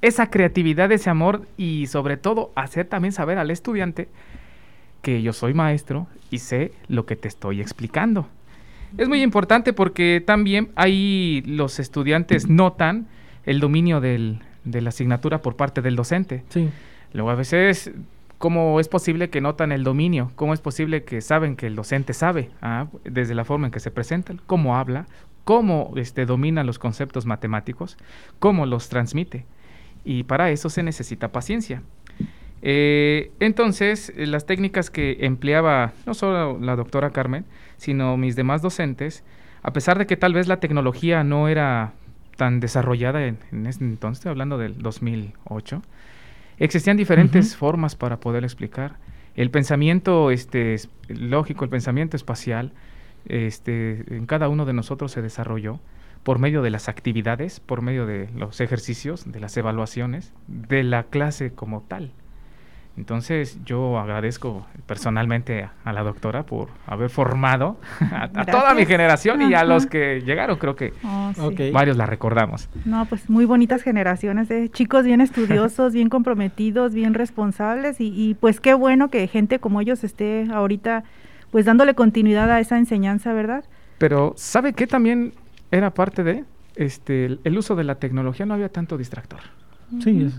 [0.00, 4.08] esa creatividad, ese amor y sobre todo hacer también saber al estudiante
[5.02, 8.28] que yo soy maestro y sé lo que te estoy explicando.
[8.96, 13.08] Es muy importante porque también ahí los estudiantes notan
[13.44, 16.44] el dominio de la asignatura por parte del docente.
[16.48, 16.70] Sí.
[17.12, 17.92] Luego a veces
[18.44, 20.30] ¿Cómo es posible que notan el dominio?
[20.36, 22.50] ¿Cómo es posible que saben que el docente sabe?
[22.60, 25.06] Ah, desde la forma en que se presenta, cómo habla,
[25.44, 27.96] cómo este, domina los conceptos matemáticos,
[28.40, 29.46] cómo los transmite.
[30.04, 31.80] Y para eso se necesita paciencia.
[32.60, 37.46] Eh, entonces, eh, las técnicas que empleaba no solo la doctora Carmen,
[37.78, 39.24] sino mis demás docentes,
[39.62, 41.94] a pesar de que tal vez la tecnología no era
[42.36, 45.80] tan desarrollada en, en ese entonces, hablando del 2008,
[46.58, 48.98] Existían diferentes formas para poder explicar.
[49.34, 50.76] El pensamiento este,
[51.08, 52.72] lógico, el pensamiento espacial,
[53.26, 55.80] este, en cada uno de nosotros se desarrolló
[56.22, 61.04] por medio de las actividades, por medio de los ejercicios, de las evaluaciones, de la
[61.04, 62.12] clase como tal.
[62.96, 69.54] Entonces yo agradezco personalmente a, la doctora por haber formado a, toda mi generación y
[69.54, 71.32] a los que llegaron, creo que oh,
[71.72, 72.68] varios la recordamos.
[72.84, 78.34] No, pues muy bonitas generaciones de chicos bien estudiosos, bien comprometidos, bien responsables y, y,
[78.34, 81.02] pues qué bueno que gente como ellos esté ahorita
[81.50, 83.64] pues dándole continuidad a esa enseñanza, ¿verdad?
[83.98, 85.34] Pero ¿sabe qué también
[85.70, 86.44] era parte de?
[86.76, 89.40] Este, el, uso de la tecnología no había tanto distractor.
[90.00, 90.34] Sí, es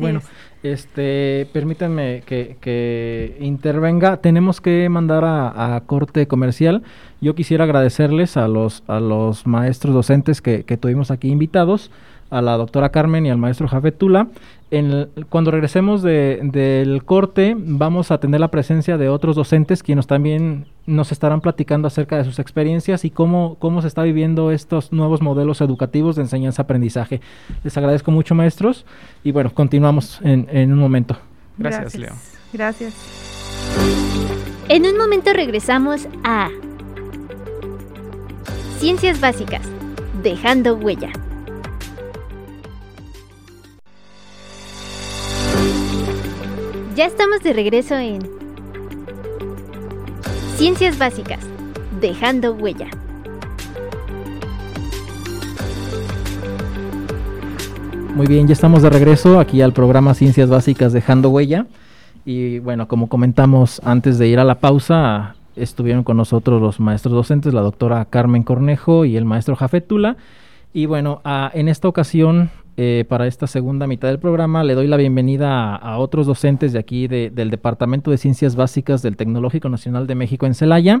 [0.00, 0.20] bueno,
[0.62, 4.18] este, permítanme que, intervenga.
[4.18, 6.82] Tenemos que mandar a, corte comercial.
[7.20, 11.90] Yo quisiera agradecerles a los, a los maestros docentes que, que tuvimos aquí invitados
[12.30, 14.28] a la doctora Carmen y al maestro Jafet Tula.
[14.70, 20.66] En cuando regresemos del corte, vamos a tener la presencia de otros docentes quienes también
[20.86, 25.22] nos estarán platicando acerca de sus experiencias y cómo, cómo se está viviendo estos nuevos
[25.22, 27.20] modelos educativos de enseñanza-aprendizaje.
[27.62, 28.86] Les agradezco mucho, maestros,
[29.22, 31.16] y bueno, continuamos en, en un momento.
[31.58, 32.12] Gracias, Leo.
[32.52, 32.94] Gracias.
[34.68, 36.48] En un momento regresamos a
[38.78, 39.62] Ciencias Básicas,
[40.22, 41.12] dejando huella.
[46.96, 48.20] Ya estamos de regreso en
[50.56, 51.46] Ciencias Básicas,
[52.00, 52.88] dejando huella.
[58.14, 61.66] Muy bien, ya estamos de regreso aquí al programa Ciencias Básicas Dejando Huella.
[62.24, 67.12] Y bueno, como comentamos antes de ir a la pausa, estuvieron con nosotros los maestros
[67.12, 70.16] docentes, la doctora Carmen Cornejo y el maestro Jafetula.
[70.72, 71.20] Y bueno,
[71.52, 75.96] en esta ocasión eh, para esta segunda mitad del programa le doy la bienvenida a,
[75.96, 80.54] otros docentes de aquí del Departamento de Ciencias Básicas del Tecnológico Nacional de México en
[80.54, 81.00] Celaya,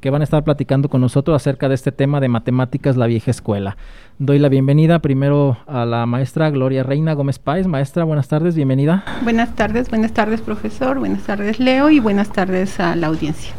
[0.00, 3.30] que van a estar platicando con nosotros acerca de este tema de matemáticas, la vieja
[3.30, 3.78] escuela.
[4.18, 7.66] Doy la bienvenida primero a la maestra Gloria Reina Gómez Páez.
[7.66, 9.02] Maestra, buenas tardes, bienvenida.
[9.22, 13.54] Buenas tardes, buenas tardes profesor, buenas tardes Leo y buenas tardes a la audiencia.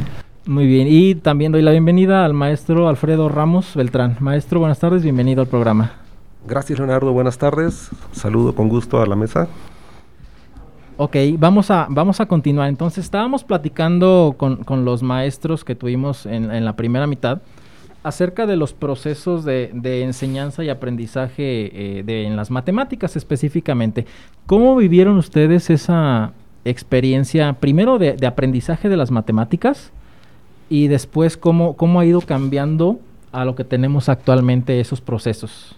[0.45, 4.17] Muy bien, y también doy la bienvenida al maestro Alfredo Ramos Beltrán.
[4.19, 6.06] Maestro, buenas tardes, bienvenido al programa.
[6.47, 7.89] Gracias Leonardo, buenas tardes.
[8.13, 9.49] Saludo con gusto a la mesa.
[10.95, 12.69] Ok, vamos a, vamos a continuar.
[12.69, 17.41] Entonces estábamos platicando con, los maestros que tuvimos en, la primera mitad
[18.01, 19.71] acerca de los procesos de,
[20.03, 24.05] enseñanza y aprendizaje eh, de, en las matemáticas específicamente.
[24.45, 26.31] ¿Cómo vivieron ustedes esa
[26.63, 29.91] experiencia, primero de, aprendizaje de las matemáticas
[30.69, 33.01] y después cómo, cómo ha ido cambiando
[33.33, 35.75] a lo que tenemos actualmente esos procesos.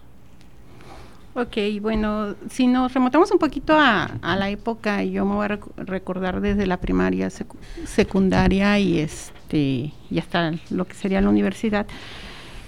[1.36, 6.42] Ok, bueno, si nos remontamos un poquito a, la época, yo me voy a recordar
[6.42, 7.30] desde la primaria,
[7.86, 11.86] secundaria y este y hasta lo que sería la universidad.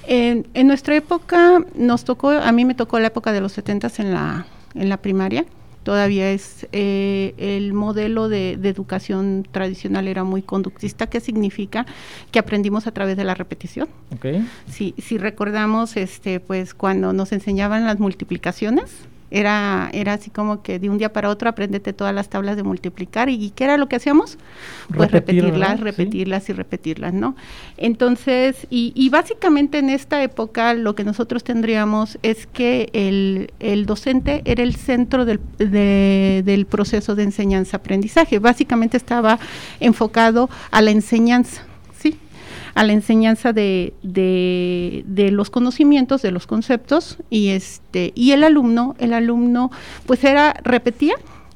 [0.08, 3.92] En, en, nuestra época nos tocó, a mí me tocó la época de los 70
[3.98, 4.46] en la,
[4.76, 5.46] en la primaria,
[5.84, 11.86] todavía es eh, el modelo de, educación tradicional era muy conductista, ¿qué significa?
[12.32, 13.90] Que aprendimos a través de la repetición.
[14.16, 14.48] Okay.
[14.70, 18.92] Si, si recordamos, este, pues cuando nos enseñaban las multiplicaciones,
[19.32, 22.64] era, era así como que de un día para otro aprendete todas las tablas de
[22.64, 23.30] multiplicar.
[23.30, 24.38] ¿Y, qué era lo que hacíamos?
[24.96, 27.36] Pues repetirlas, repetirlas y repetirlas, ¿no?
[27.78, 33.86] Entonces, y, y, básicamente en esta época lo que nosotros tendríamos es que el, el
[33.86, 38.40] docente era el centro del, del proceso de enseñanza-aprendizaje.
[38.40, 39.40] Básicamente estaba
[39.80, 41.64] enfocado a la enseñanza
[42.74, 48.96] a la enseñanza de, de, los conocimientos, de los conceptos, y este, y el alumno,
[49.00, 49.72] el alumno,
[50.06, 51.16] pues era, repetía,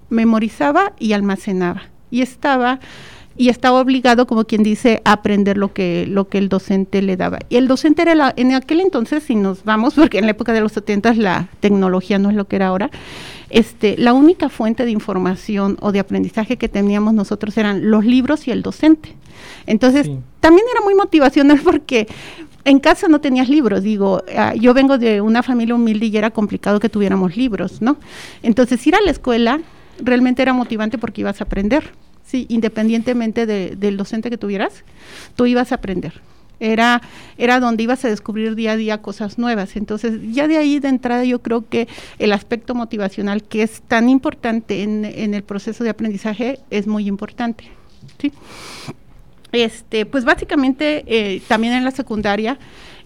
[0.10, 1.84] memorizaba y almacenaba.
[2.12, 2.80] Y estaba
[3.38, 7.18] y estaba obligado, como quien dice, a aprender lo que, lo que el docente le
[7.18, 7.40] daba.
[7.50, 10.54] Y el docente era, la, en aquel entonces, si nos vamos, porque en la época
[10.54, 12.90] de los 70 la tecnología no es lo que era ahora,
[13.50, 18.48] este, la única fuente de información o de aprendizaje que teníamos nosotros eran los libros
[18.48, 19.16] y el docente.
[19.68, 22.08] Entonces, también era muy motivacional porque
[22.64, 26.32] en casa no tenías libros, digo, ah, yo vengo de una familia humilde y era
[26.32, 27.98] complicado que tuviéramos libros, ¿no?
[28.42, 29.60] Entonces, ir a la escuela
[30.00, 31.92] realmente era motivante porque ibas a aprender,
[32.50, 34.84] Independientemente del docente que tuvieras,
[35.36, 36.14] tú ibas a aprender.
[36.60, 37.02] Era,
[37.38, 39.76] era donde ibas a descubrir día a día cosas nuevas.
[39.76, 44.10] Entonces, ya de ahí de entrada yo creo que el aspecto motivacional que es tan
[44.10, 47.66] importante en, el proceso de aprendizaje es muy importante.
[49.52, 52.58] Este, pues básicamente eh, también en la secundaria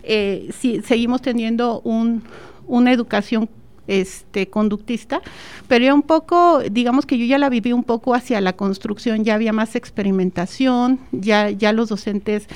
[0.04, 0.50] eh,
[0.84, 2.24] seguimos teniendo un,
[2.68, 3.50] una educación
[3.90, 5.22] este, conductista,
[5.68, 9.26] pero ya un poco, digamos que yo ya la viví un poco hacia la construcción,
[9.26, 12.48] ya había más experimentación, ya, ya los docentes,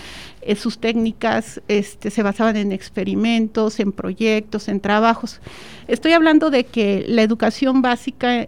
[0.41, 5.41] eh, sus técnicas este, se basaban en experimentos, en proyectos, en trabajos.
[5.87, 8.45] Estoy hablando de que la educación básica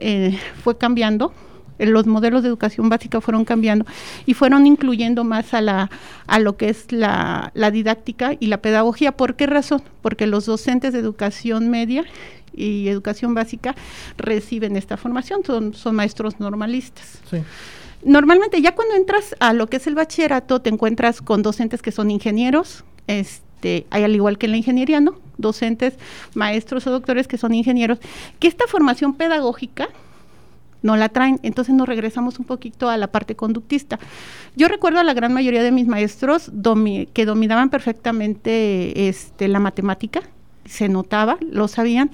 [0.63, 1.33] fue cambiando,
[1.79, 3.85] los modelos de educación básica fueron cambiando
[4.25, 5.89] y fueron incluyendo más a, la,
[6.27, 9.11] a lo que es la, didáctica y la pedagogía.
[9.11, 9.81] ¿Por qué razón?
[10.01, 12.05] Porque los docentes de educación media
[12.55, 13.75] y educación básica
[14.17, 17.19] reciben esta formación, son, son maestros normalistas.
[18.03, 21.91] Normalmente ya cuando entras a lo que es el bachillerato te encuentras con docentes que
[21.91, 25.15] son ingenieros, este, hay al igual que en la ingeniería, ¿no?
[25.37, 25.95] Docentes,
[26.33, 27.99] maestros o doctores que son ingenieros,
[28.39, 29.89] que esta formación pedagógica
[30.85, 31.39] no la traen.
[31.43, 33.99] Entonces nos regresamos un poquito a la parte conductista.
[34.55, 36.51] Yo recuerdo a la gran mayoría de mis maestros
[37.13, 40.21] que dominaban perfectamente este, la matemática,
[40.65, 42.11] se notaba, lo sabían,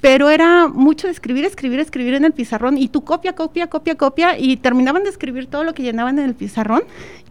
[0.00, 3.94] pero era mucho de escribir, escribir, escribir en el pizarrón y tú copia, copia, copia,
[3.94, 6.82] copia y terminaban de escribir todo lo que llenaban en el pizarrón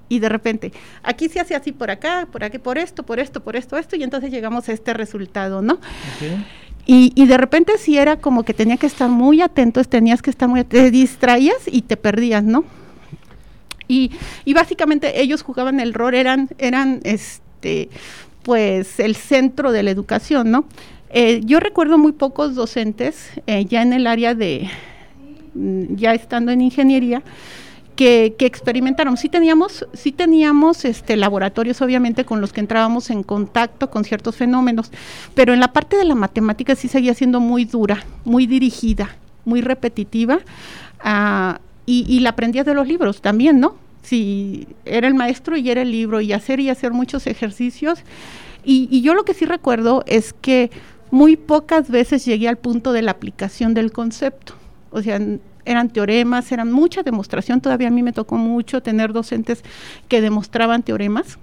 [0.10, 3.44] y de repente, aquí se hace así por acá, por aquí, por esto, por esto,
[3.44, 5.80] por esto, esto y entonces llegamos a este resultado, ¿no?
[6.86, 10.30] Y, y, de repente si era como que tenía que estar muy atentos, tenías que
[10.30, 12.66] estar muy te distraías y te perdías, ¿no?
[13.88, 14.12] Y,
[14.46, 17.90] y básicamente ellos jugaban el rol, eran, eran este,
[18.44, 20.66] pues el centro de la educación, ¿no?
[21.10, 24.70] Eh, yo recuerdo muy pocos docentes eh, ya en el área de,
[25.54, 27.24] mm, ya estando en ingeniería,
[27.96, 29.18] que, experimentaron.
[29.18, 34.36] Sí teníamos, sí teníamos este, laboratorios, obviamente, con los que entrábamos en contacto con ciertos
[34.36, 34.92] fenómenos,
[35.36, 39.62] pero en la parte de la matemática sí seguía siendo muy dura, muy dirigida, muy
[39.62, 40.40] repetitiva,
[41.04, 43.76] ah, y, la aprendías de los libros también, ¿no?
[44.04, 48.04] Si era el maestro y era el libro, y hacer y hacer muchos ejercicios.
[48.64, 50.70] Y, y yo lo que sí recuerdo es que
[51.10, 54.54] muy pocas veces llegué al punto de la aplicación del concepto.
[54.92, 55.20] O sea,
[55.66, 59.64] eran teoremas, eran mucha demostración, todavía a mí me tocó mucho tener docentes
[60.08, 61.40] que demostraban teoremas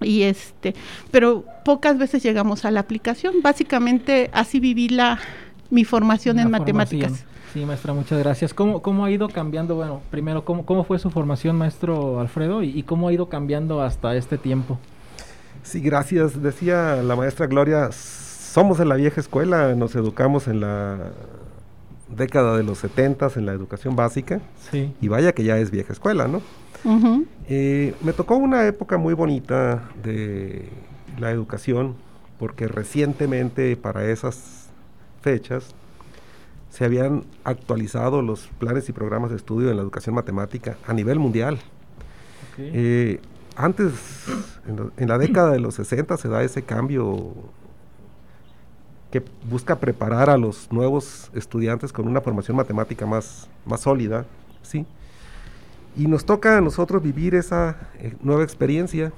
[0.00, 0.74] y este,
[1.10, 3.36] pero pocas veces llegamos a la aplicación.
[3.42, 5.18] Básicamente así viví la
[5.70, 7.24] mi formación en matemáticas.
[7.52, 8.52] Sí, maestra, muchas gracias.
[8.52, 9.76] ¿Cómo, cómo ha ido cambiando?
[9.76, 12.62] Bueno, primero, ¿cómo, cómo fue su formación, maestro Alfredo?
[12.62, 14.78] Y, y, cómo ha ido cambiando hasta este tiempo?
[15.62, 16.42] Sí, gracias.
[16.42, 21.12] Decía la maestra Gloria, somos en la vieja escuela, nos educamos en la
[22.08, 24.40] década de los 70 en la educación básica.
[24.70, 24.92] Sí.
[25.00, 26.40] Y vaya que ya es vieja escuela, ¿no?
[27.48, 30.68] Eh, me tocó una época muy bonita de
[31.18, 31.96] la educación,
[32.38, 34.68] porque recientemente para esas
[35.20, 35.74] fechas
[36.76, 41.18] se habían actualizado los planes y programas de estudio en la educación matemática a nivel
[41.18, 41.58] mundial.
[42.58, 43.18] Eh,
[43.56, 43.92] antes,
[44.98, 47.32] en, la década de los 60 se da ese cambio
[49.10, 54.26] que busca preparar a los nuevos estudiantes con una formación matemática más, más sólida,
[54.62, 54.84] ¿sí?
[55.96, 59.12] Y nos toca a nosotros vivir esa eh, nueva experiencia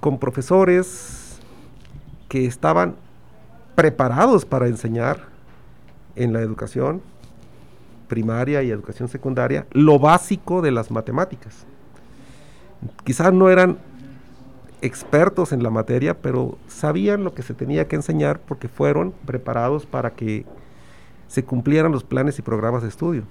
[0.00, 1.38] con profesores
[2.28, 2.94] que estaban
[3.74, 5.34] preparados para enseñar
[6.16, 7.02] en la educación
[8.08, 11.66] primaria y educación secundaria lo básico de las matemáticas.
[13.04, 13.78] Quizás no eran
[14.82, 19.86] expertos en la materia, pero sabían lo que se tenía que enseñar porque fueron preparados
[19.86, 20.44] para que
[21.28, 23.22] se cumplieran los planes y programas de estudio.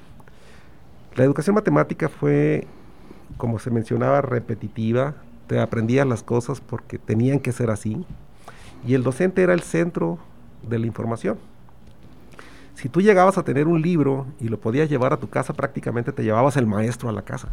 [1.15, 2.67] La educación matemática fue,
[3.37, 5.15] como se mencionaba, repetitiva,
[5.47, 8.05] te aprendías las cosas porque tenían que ser así,
[8.85, 10.17] y el docente era el centro
[10.67, 11.37] de la información.
[12.75, 16.11] Si tú llegabas a tener un libro y lo podías llevar a tu casa, prácticamente
[16.11, 17.47] te llevabas el maestro a la casa.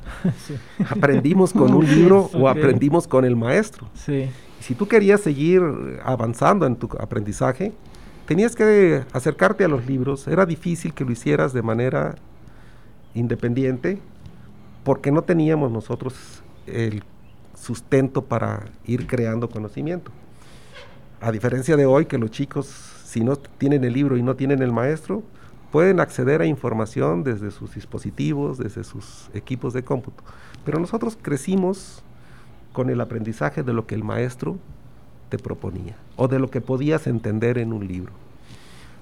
[0.91, 3.89] Aprendimos con un libro o aprendimos con el maestro.
[4.61, 5.63] Si tú querías seguir
[6.05, 7.73] avanzando en tu aprendizaje,
[8.27, 10.27] tenías que acercarte a los libros.
[10.27, 12.17] Era difícil que lo hicieras de manera
[13.15, 14.01] independiente
[14.85, 17.05] porque no teníamos nosotros el
[17.55, 20.11] sustento para ir creando conocimiento.
[21.21, 24.63] A diferencia de hoy que los chicos, si no tienen el libro y no tienen
[24.63, 25.23] el maestro,
[25.71, 30.25] pueden acceder a información desde sus dispositivos, desde sus equipos de cómputo.
[30.65, 32.03] Pero nosotros crecimos
[32.73, 34.57] con el aprendizaje de lo que el maestro
[35.29, 38.15] te proponía o de lo que podías entender en un libro.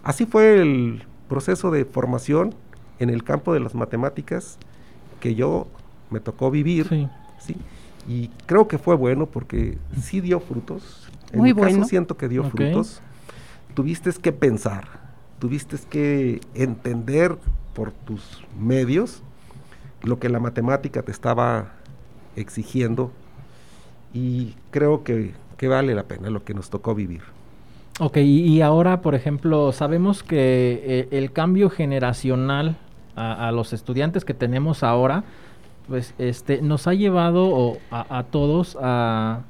[0.02, 2.52] Así fue el proceso de formación
[2.98, 4.58] en el campo de las matemáticas
[5.20, 5.68] que yo
[6.10, 7.08] me tocó vivir.
[7.38, 7.56] Sí.
[8.08, 11.08] Y creo que fue bueno porque sí dio frutos.
[11.30, 11.76] En Muy mi bueno.
[11.76, 13.00] caso siento que dio frutos.
[13.74, 14.84] Tuviste que pensar,
[15.38, 17.36] tuviste que entender
[17.74, 19.22] por tus medios
[20.02, 21.72] lo que la matemática te estaba
[22.36, 23.10] exigiendo
[24.12, 27.22] y creo que, que vale la pena lo que nos tocó vivir.
[28.02, 32.78] Ok, y, ahora, por ejemplo, sabemos que eh, el cambio generacional
[33.14, 35.24] a, los estudiantes que tenemos ahora,
[35.86, 39.40] pues este, nos ha llevado a, todos a,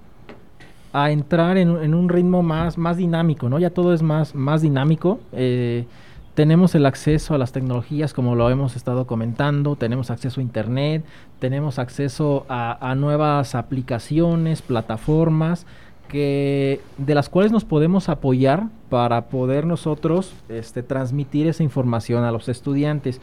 [0.92, 3.58] a entrar en, un ritmo más, más dinámico, ¿no?
[3.58, 5.20] Ya todo es más, más dinámico.
[5.32, 5.86] Eh,
[6.34, 11.04] tenemos el acceso a las tecnologías, como lo hemos estado comentando, tenemos acceso a Internet,
[11.38, 15.66] tenemos acceso a, nuevas aplicaciones, plataformas,
[16.08, 22.32] que, de las cuales nos podemos apoyar para poder nosotros este, transmitir esa información a
[22.32, 23.20] los estudiantes.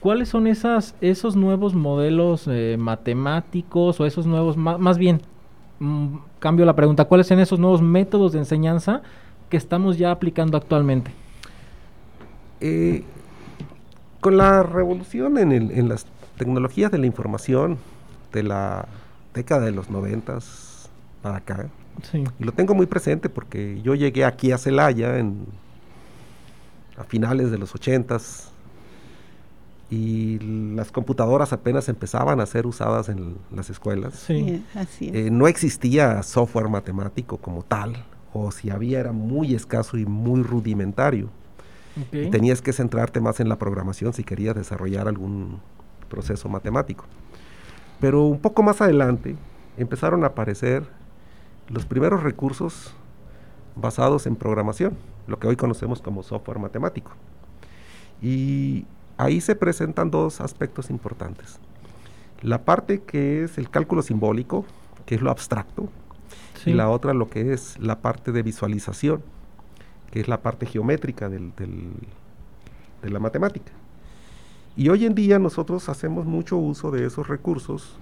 [0.00, 5.20] ¿Cuáles son esas, esos nuevos modelos eh, matemáticos o esos nuevos, más, bien,
[5.80, 9.02] mm, cambio la pregunta, ¿cuáles son esos nuevos métodos de enseñanza
[9.48, 11.12] que estamos ya aplicando actualmente?
[12.60, 13.04] Eh,
[14.20, 17.78] con la revolución en, en, las tecnologías de la información
[18.32, 18.86] de la
[19.34, 20.90] década de los noventas
[21.22, 21.68] para acá,
[22.38, 25.46] y lo tengo muy presente porque yo llegué aquí a Celaya en,
[26.96, 28.50] a finales de los ochentas
[29.90, 30.38] y
[30.76, 34.14] las computadoras apenas empezaban a ser usadas en las escuelas.
[34.14, 39.98] Sí, así eh, no existía software matemático como tal, o si había era muy escaso
[39.98, 41.28] y muy rudimentario.
[42.10, 45.60] tenías que centrarte más en la programación si querías desarrollar algún
[46.08, 47.04] proceso matemático.
[48.00, 49.36] Pero un poco más adelante
[49.76, 50.84] empezaron a aparecer
[51.68, 52.94] los primeros recursos
[53.74, 57.10] basados en programación, lo que hoy conocemos como software matemático.
[58.22, 58.86] Y
[59.20, 61.58] ahí se presentan dos aspectos importantes.
[62.42, 64.64] La parte que es el cálculo simbólico,
[65.04, 65.88] que es lo abstracto,
[66.64, 69.22] y la otra lo que es la parte de visualización,
[70.10, 73.72] que es la parte geométrica del, de la matemática.
[74.76, 77.96] Y hoy en día nosotros hacemos mucho uso de esos recursos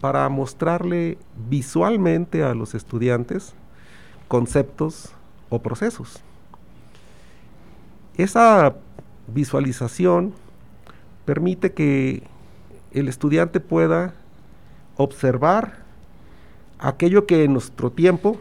[0.00, 3.54] para mostrarle visualmente a los estudiantes
[4.28, 5.12] conceptos
[5.48, 6.20] o procesos.
[8.16, 8.74] Esa
[9.28, 10.32] visualización
[11.26, 12.22] permite que
[12.92, 14.14] el estudiante pueda
[14.96, 15.84] observar
[16.78, 18.38] aquello que en nuestro tiempo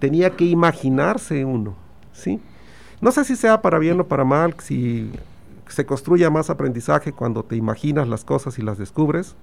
[0.00, 1.76] tenía que imaginarse uno,
[2.12, 2.40] ¿sí?
[3.00, 5.12] No sé si sea para bien o para mal, si
[5.68, 9.36] se construya más aprendizaje cuando te imaginas las cosas y las descubres,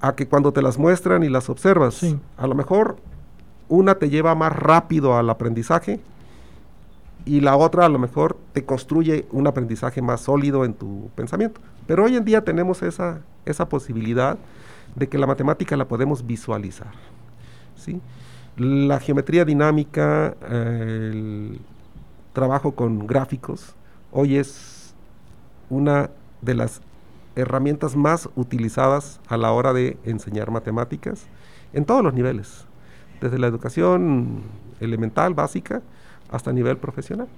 [0.00, 2.04] a que cuando te las muestran y las observas.
[2.36, 2.96] A lo mejor
[3.68, 6.00] una te lleva más rápido al aprendizaje
[7.24, 11.60] y la otra a lo mejor te construye un aprendizaje más sólido en tu pensamiento.
[11.86, 14.38] Pero hoy en día tenemos esa, esa posibilidad
[14.94, 16.92] de que la matemática la podemos visualizar.
[17.76, 18.00] ¿sí?
[18.56, 21.60] La geometría dinámica, el
[22.32, 23.74] trabajo con gráficos,
[24.12, 24.94] hoy es
[25.68, 26.10] una
[26.42, 26.80] de las
[27.36, 31.26] herramientas más utilizadas a la hora de enseñar matemáticas
[31.72, 32.66] en todos los niveles,
[33.20, 34.42] desde la educación
[34.80, 35.82] elemental, básica,
[36.30, 37.28] hasta nivel profesional.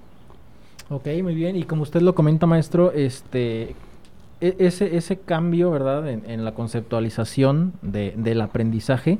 [0.89, 1.55] Ok, muy bien.
[1.55, 3.75] Y como usted lo comenta, maestro, este,
[4.41, 9.19] e, ese, ese cambio, ¿verdad?, en, la conceptualización del aprendizaje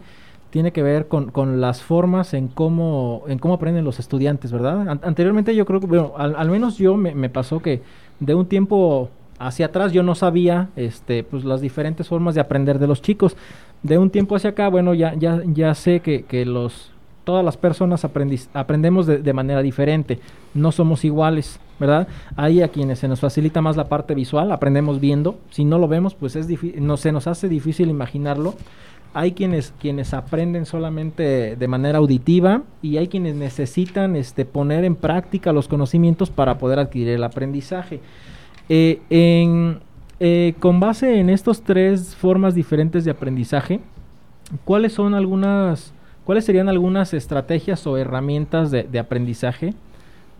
[0.49, 4.99] tiene que ver con, con, las formas en cómo, en cómo aprenden los estudiantes, ¿verdad?
[5.01, 7.81] anteriormente yo creo que, bueno, al, menos yo me, me, pasó que
[8.19, 9.09] de un tiempo
[9.39, 13.35] hacia atrás yo no sabía este, pues, las diferentes formas de aprender de los chicos.
[13.81, 16.92] De un tiempo hacia acá, bueno, ya, ya, ya sé que, que los,
[17.23, 20.19] todas las personas aprendemos de, manera diferente,
[20.53, 22.07] no somos iguales, ¿verdad?
[22.35, 25.87] Hay a quienes se nos facilita más la parte visual, aprendemos viendo, si no lo
[25.87, 28.55] vemos, pues es no, se nos hace difícil imaginarlo.
[29.15, 34.95] Hay quienes, quienes aprenden solamente de manera auditiva y hay quienes necesitan este, poner en
[34.95, 37.99] práctica los conocimientos para poder adquirir el aprendizaje.
[38.69, 39.01] Eh,
[40.19, 43.81] eh, con base en estas tres formas diferentes de aprendizaje,
[44.63, 45.93] ¿cuáles son algunas,
[46.25, 49.73] cuáles serían algunas estrategias o herramientas de, aprendizaje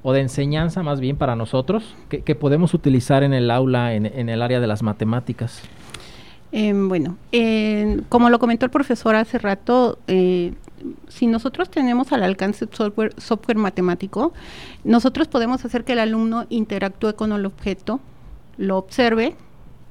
[0.02, 4.42] o de enseñanza más bien para nosotros que, podemos utilizar en el aula, en, el
[4.42, 5.62] área de las matemáticas?
[6.52, 7.18] Em, bueno,
[8.10, 10.54] como lo comentó el profesor hace rato, eh,
[11.08, 12.68] si nosotros tenemos al alcance
[13.18, 14.34] software matemático,
[14.84, 18.00] nosotros podemos hacer que el alumno interactúe con el objeto,
[18.58, 19.36] lo observe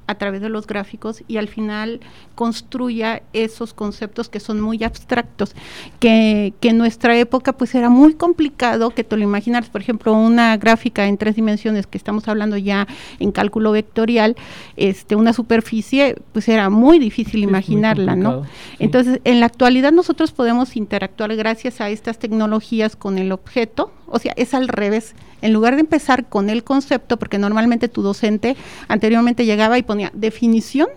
[0.07, 2.01] a través de los gráficos y al final
[2.35, 5.55] construya esos conceptos que son muy abstractos,
[5.99, 10.13] que, que, en nuestra época pues era muy complicado que te lo imaginaras, por ejemplo,
[10.13, 12.87] una gráfica en tres dimensiones que estamos hablando ya
[13.19, 14.35] en cálculo vectorial,
[14.75, 18.43] este, una superficie, pues era muy difícil imaginarla, ¿no?
[18.79, 24.19] Entonces, en la actualidad nosotros podemos interactuar gracias a estas tecnologías con el objeto, o
[24.19, 25.15] sea, es al revés.
[25.41, 28.55] En lugar de empezar con el concepto, porque normalmente tu docente
[28.87, 30.87] anteriormente llegaba y ponía definición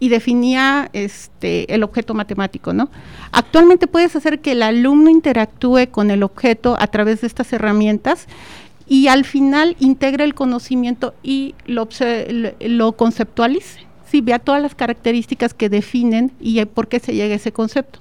[0.00, 2.90] y definía este el objeto matemático, ¿no?
[3.32, 8.26] Actualmente puedes hacer que el alumno interactúe con el objeto a través de estas herramientas
[8.88, 11.88] y al final integra el conocimiento y lo,
[12.60, 13.80] lo conceptualice.
[14.10, 17.98] Sí, vea todas las características que definen y por qué se llega a ese concepto.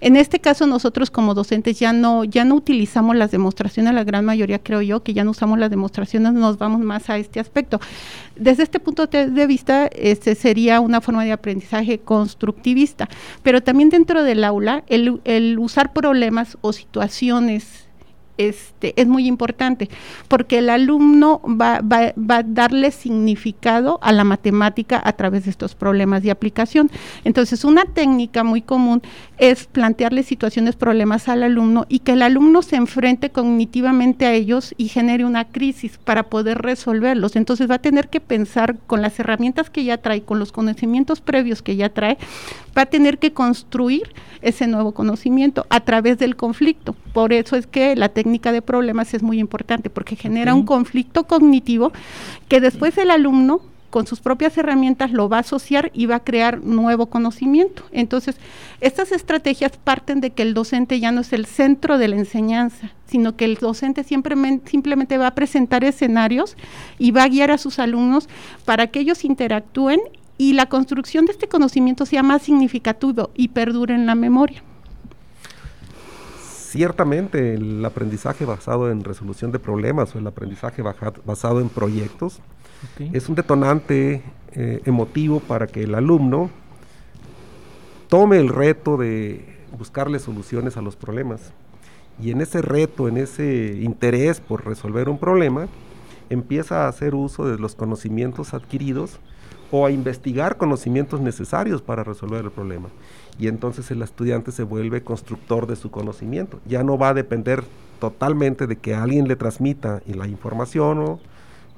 [0.00, 4.24] En este caso nosotros como docentes ya no ya no utilizamos las demostraciones, la gran
[4.24, 7.80] mayoría creo yo que ya no usamos las demostraciones, nos vamos más a este aspecto.
[8.36, 13.08] Desde este punto de vista, este sería una forma de aprendizaje constructivista,
[13.42, 17.89] pero también dentro del aula el, el usar problemas o situaciones
[18.48, 19.90] este, es muy importante,
[20.28, 26.22] porque el alumno va, a darle significado a la matemática a través de estos problemas
[26.22, 26.90] de aplicación.
[27.24, 29.02] Entonces, una técnica muy común
[29.36, 34.74] es plantearle situaciones, problemas al alumno y que el alumno se enfrente cognitivamente a ellos
[34.78, 37.36] y genere una crisis para poder resolverlos.
[37.36, 41.20] Entonces, va a tener que pensar con las herramientas que ya trae, con los conocimientos
[41.20, 42.16] previos que ya trae,
[42.76, 44.12] va a tener que construir
[44.42, 46.94] ese nuevo conocimiento a través del conflicto.
[47.12, 51.24] Por eso es que la técnica de problemas es muy importante porque genera un conflicto
[51.24, 51.92] cognitivo
[52.48, 53.60] que después el alumno
[53.90, 57.82] con sus propias herramientas lo va a asociar y va a crear nuevo conocimiento.
[57.92, 58.36] Entonces,
[58.80, 62.92] estas estrategias parten de que el docente ya no es el centro de la enseñanza,
[63.06, 66.56] sino que el docente siempre, simplemente va a presentar escenarios
[66.98, 68.28] y va a guiar a sus alumnos
[68.64, 70.00] para que ellos interactúen
[70.40, 74.62] y la construcción de este conocimiento sea más significativo y perdure en la memoria.
[76.40, 82.40] Ciertamente el aprendizaje basado en resolución de problemas o el aprendizaje basado en proyectos
[83.12, 84.22] es un detonante
[84.52, 86.48] eh, emotivo para que el alumno
[88.08, 89.44] tome el reto de
[89.76, 91.52] buscarle soluciones a los problemas.
[92.18, 95.68] Y en ese reto, en ese interés por resolver un problema,
[96.30, 99.20] empieza a hacer uso de los conocimientos adquiridos
[99.70, 102.88] o a investigar conocimientos necesarios para resolver el problema.
[103.38, 106.60] Y entonces el estudiante se vuelve constructor de su conocimiento.
[106.66, 107.64] Ya no va a depender
[108.00, 111.20] totalmente de que alguien le transmita la información o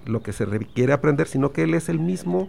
[0.06, 2.48] lo que se requiere aprender, sino que él es el mismo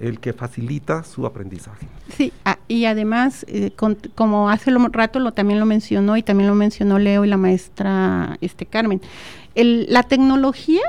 [0.00, 1.88] el que facilita su aprendizaje.
[2.16, 2.32] Sí,
[2.68, 3.72] y además, eh,
[4.14, 8.38] como hace rato lo, también lo mencionó y también lo mencionó Leo y la maestra
[8.40, 9.00] este Carmen,
[9.54, 10.82] la tecnología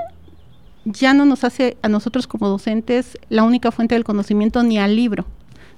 [0.85, 4.95] ya no nos hace a nosotros como docentes la única fuente del conocimiento ni al
[4.95, 5.25] libro.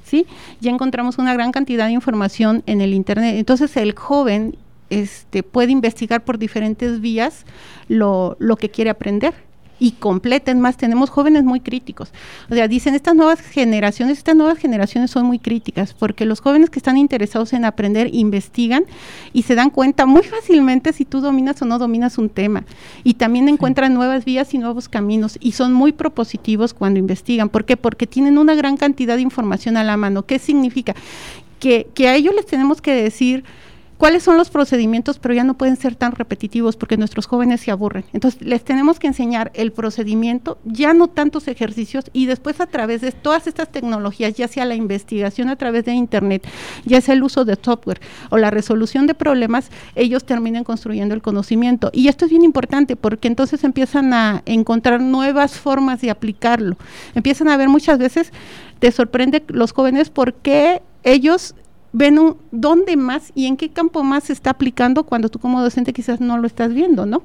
[0.04, 0.26] ¿Sí?
[0.60, 3.36] Ya encontramos una gran cantidad de información en el internet.
[3.38, 4.58] Entonces el joven
[4.90, 7.46] este, puede investigar por diferentes vías
[7.88, 9.34] lo, lo que quiere aprender
[9.82, 10.78] y completen más.
[10.78, 12.14] Tenemos jóvenes muy críticos.
[12.52, 16.70] O sea, dicen, estas nuevas generaciones, estas nuevas generaciones son muy críticas, porque los jóvenes
[16.70, 18.86] que están interesados en aprender investigan
[19.34, 22.64] y se dan cuenta muy fácilmente si tú dominas o no dominas un tema.
[23.04, 27.50] Y también encuentran nuevas vías y nuevos caminos y son muy propositivos cuando investigan.
[27.50, 27.76] ¿Por qué?
[27.76, 30.28] Porque tienen una gran cantidad de información a la mano.
[30.28, 30.94] ¿Qué significa?
[31.60, 33.44] que, que a ellos les tenemos que decir
[34.02, 37.70] cuáles son los procedimientos, pero ya no pueden ser tan repetitivos porque nuestros jóvenes se
[37.70, 38.04] aburren.
[38.14, 43.02] Entonces, les tenemos que enseñar el procedimiento, ya no tantos ejercicios, y después a través
[43.02, 46.48] de todas estas tecnologías, ya sea la investigación a través de Internet,
[46.84, 51.22] ya sea el uso de software o la resolución de problemas, ellos terminen construyendo el
[51.22, 51.92] conocimiento.
[51.94, 56.76] Y esto es bien importante porque entonces empiezan a encontrar nuevas formas de aplicarlo.
[57.14, 58.34] Empiezan a ver muchas veces,
[58.80, 61.54] te sorprende los jóvenes porque ellos
[61.94, 65.62] ven un, dónde más y en qué campo más se está aplicando cuando tú como
[65.62, 67.22] docente quizás no lo estás viendo, ¿no?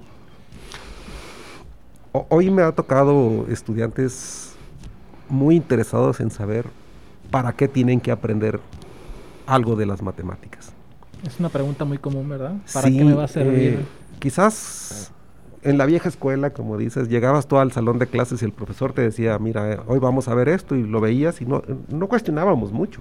[2.28, 4.54] Hoy me ha tocado estudiantes
[5.28, 6.66] muy interesados en saber
[7.30, 8.60] para qué tienen que aprender
[9.46, 10.72] algo de las matemáticas.
[11.26, 12.54] Es una pregunta muy común, ¿verdad?
[12.72, 13.74] ¿Para qué me va a servir?
[13.74, 13.84] Eh,
[14.18, 15.12] quizás
[15.62, 18.92] en la vieja escuela, como dices, llegabas tú al salón de clases y el profesor
[18.92, 22.08] te decía, mira, eh, hoy vamos a ver esto y lo veías y no, no
[22.08, 23.00] cuestionábamos mucho.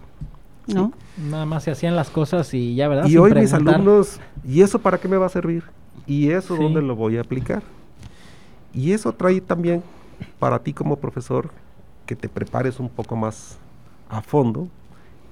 [0.68, 0.92] ¿No?
[1.18, 3.08] Nada más se hacían las cosas y ya, ¿verdad?
[3.08, 5.64] Y hoy mis alumnos, ¿y eso para qué me va a servir?
[6.08, 7.64] ¿Y eso dónde lo voy a aplicar?
[8.74, 9.84] Y eso trae también
[10.40, 11.50] para ti como profesor
[12.06, 13.58] que te prepares un poco más
[14.10, 14.68] a fondo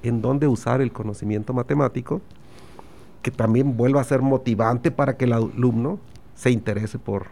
[0.02, 2.22] en dónde usar el conocimiento matemático,
[3.22, 6.00] que también vuelva a ser motivante para que el alumno
[6.36, 7.28] se interese por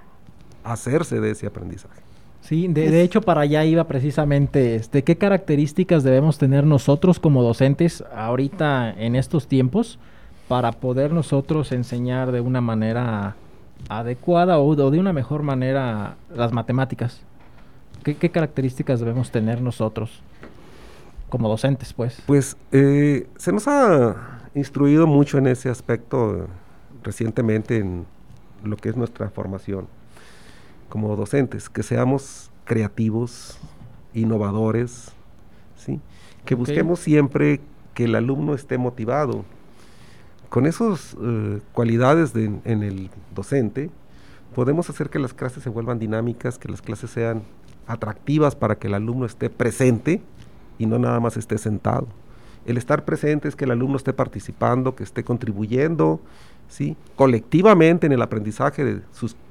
[0.64, 2.02] hacerse de ese aprendizaje.
[2.42, 8.04] Sí, de, hecho para allá iba precisamente, este, ¿qué características debemos tener nosotros como docentes
[8.16, 10.00] ahorita en estos tiempos
[10.48, 13.36] para poder nosotros enseñar de una manera
[13.90, 17.22] adecuada o, de una mejor manera las matemáticas?
[18.04, 20.24] ¿Qué, características debemos tener nosotros
[21.30, 22.22] como docentes, pues?
[22.26, 26.48] Pues eh, se nos ha instruido mucho en ese aspecto
[27.04, 28.06] recientemente en
[28.64, 29.88] lo que es nuestra formación
[30.92, 33.58] como docentes, que seamos creativos,
[34.14, 35.14] innovadores,
[35.78, 36.02] ¿sí?
[36.44, 37.62] que busquemos siempre
[37.94, 39.46] que el alumno esté motivado.
[40.50, 43.90] Con esas eh, cualidades en el docente,
[44.54, 47.44] podemos hacer que las clases se vuelvan dinámicas, que las clases sean
[47.88, 50.22] atractivas para que el alumno esté presente
[50.78, 52.10] y no nada más esté sentado.
[52.66, 56.20] El estar presente es que el alumno esté participando, que esté contribuyendo,
[57.16, 59.02] colectivamente en el aprendizaje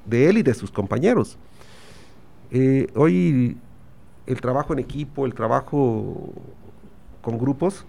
[0.06, 1.38] de él y de sus compañeros.
[2.50, 3.56] Eh, hoy
[4.26, 6.32] el trabajo en equipo, el trabajo
[7.22, 7.84] con grupos,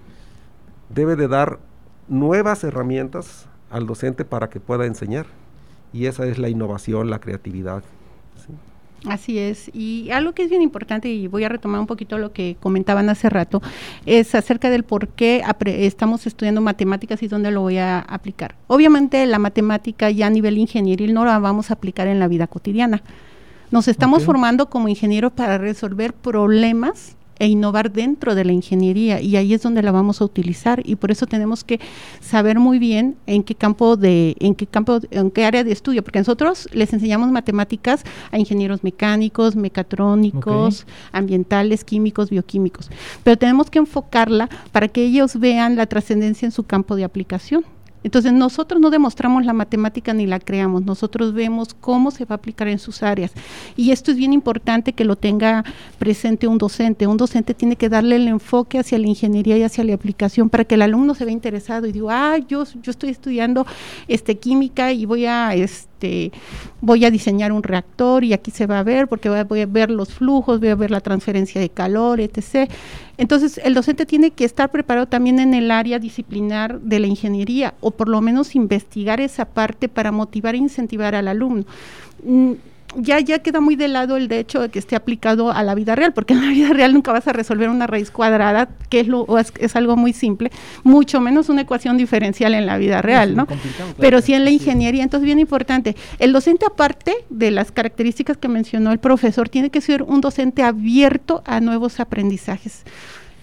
[0.89, 1.59] debe de dar
[2.07, 5.25] nuevas herramientas al docente para que pueda enseñar.
[5.93, 7.84] Y esa es la innovación, la creatividad.
[9.08, 9.72] Así es.
[9.74, 13.10] Y algo que es bien importante, y voy a retomar un poquito lo que comentaban
[13.10, 13.62] hace rato,
[14.06, 18.56] es acerca del por qué estamos estudiando matemáticas y dónde lo voy a aplicar.
[18.68, 22.45] Obviamente la matemática ya a nivel ingenieril no la vamos a aplicar en la vida
[22.45, 23.02] cotidiana.
[23.72, 29.35] Nos estamos formando como ingenieros para resolver problemas e innovar dentro de la ingeniería y
[29.35, 31.79] ahí es donde la vamos a utilizar y por eso tenemos que
[32.19, 36.03] saber muy bien en qué campo de en qué campo en qué área de estudio
[36.03, 42.91] porque nosotros les enseñamos matemáticas a ingenieros mecánicos, mecatrónicos, ambientales, químicos, bioquímicos,
[43.23, 47.65] pero tenemos que enfocarla para que ellos vean la trascendencia en su campo de aplicación.
[48.04, 52.38] Entonces nosotros no demostramos la matemática ni la creamos, nosotros vemos cómo se va a
[52.38, 53.32] aplicar en sus áreas.
[53.76, 55.64] Y esto es bien importante que lo tenga
[55.99, 57.08] presente un docente.
[57.08, 60.66] Un docente tiene que darle el enfoque hacia la ingeniería y hacia la aplicación para
[60.66, 63.66] que el alumno se vea interesado y diga, ah, yo, yo estoy estudiando
[64.08, 65.54] este, química y voy a...
[65.56, 66.32] Este, este,
[66.82, 69.91] voy a diseñar un reactor y aquí se va a ver porque voy a, ver
[69.91, 72.70] los flujos, voy a ver la transferencia de calor, etc.
[73.18, 77.76] Entonces, el docente tiene que estar preparado también en el área disciplinar de la ingeniería
[77.82, 81.66] o por lo menos investigar esa parte para motivar e incentivar al alumno.
[82.97, 85.75] Ya, ya queda muy de lado el de hecho de que esté aplicado a la
[85.75, 88.99] vida real, porque en la vida real nunca vas a resolver una raíz cuadrada, que
[88.99, 90.51] es, lo, es, algo muy simple,
[90.83, 93.47] mucho menos una ecuación diferencial en la vida real, ¿no?
[93.97, 95.95] Pero sí en la ingeniería, entonces bien importante.
[96.19, 100.63] El docente, aparte de las características que mencionó el profesor, tiene que ser un docente
[100.63, 102.83] abierto a nuevos aprendizajes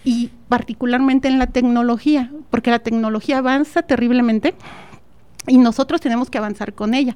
[0.04, 4.54] y particularmente en la tecnología, porque la tecnología avanza terriblemente
[5.48, 7.14] y nosotros tenemos que avanzar con ella.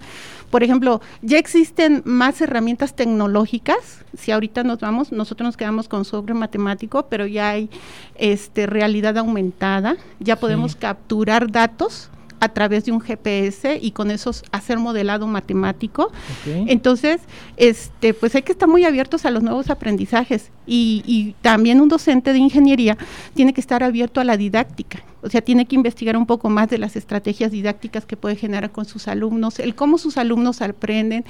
[0.50, 4.04] Por ejemplo, ya existen más herramientas tecnológicas.
[4.16, 7.70] Si ahorita nos vamos, nosotros nos quedamos con sobre matemático, pero ya hay
[8.16, 9.96] este, realidad aumentada.
[10.20, 12.10] Ya podemos capturar datos
[12.42, 16.10] a través de un GPS y con eso hacer modelado matemático.
[16.44, 17.20] Entonces,
[17.56, 21.88] este, pues hay que estar muy abiertos a los nuevos aprendizajes Y, y, también un
[21.88, 22.96] docente de ingeniería
[23.34, 26.68] tiene que estar abierto a la didáctica, o sea, tiene que investigar un poco más
[26.68, 31.24] de las estrategias didácticas que puede generar con sus alumnos, el cómo sus alumnos aprenden,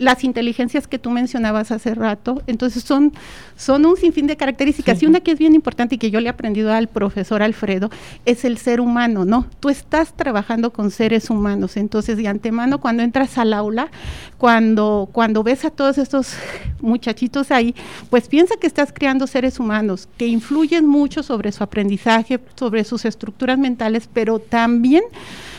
[0.00, 2.42] las inteligencias que tú mencionabas hace rato.
[2.46, 3.12] Entonces son,
[3.56, 5.02] son un sinfín de características.
[5.02, 7.90] Y una que es bien importante y que yo le he aprendido al profesor Alfredo
[8.24, 9.46] es el ser humano, ¿no?
[9.60, 11.76] Tú estás trabajando con seres humanos.
[11.76, 13.90] Entonces, de antemano, cuando entras al aula,
[14.38, 16.34] cuando, cuando ves a todos estos
[16.80, 17.74] muchachitos ahí,
[18.08, 23.04] pues piensa que estás creando seres humanos que influyen mucho sobre su aprendizaje, sobre sus
[23.04, 25.02] estructuras mentales, pero también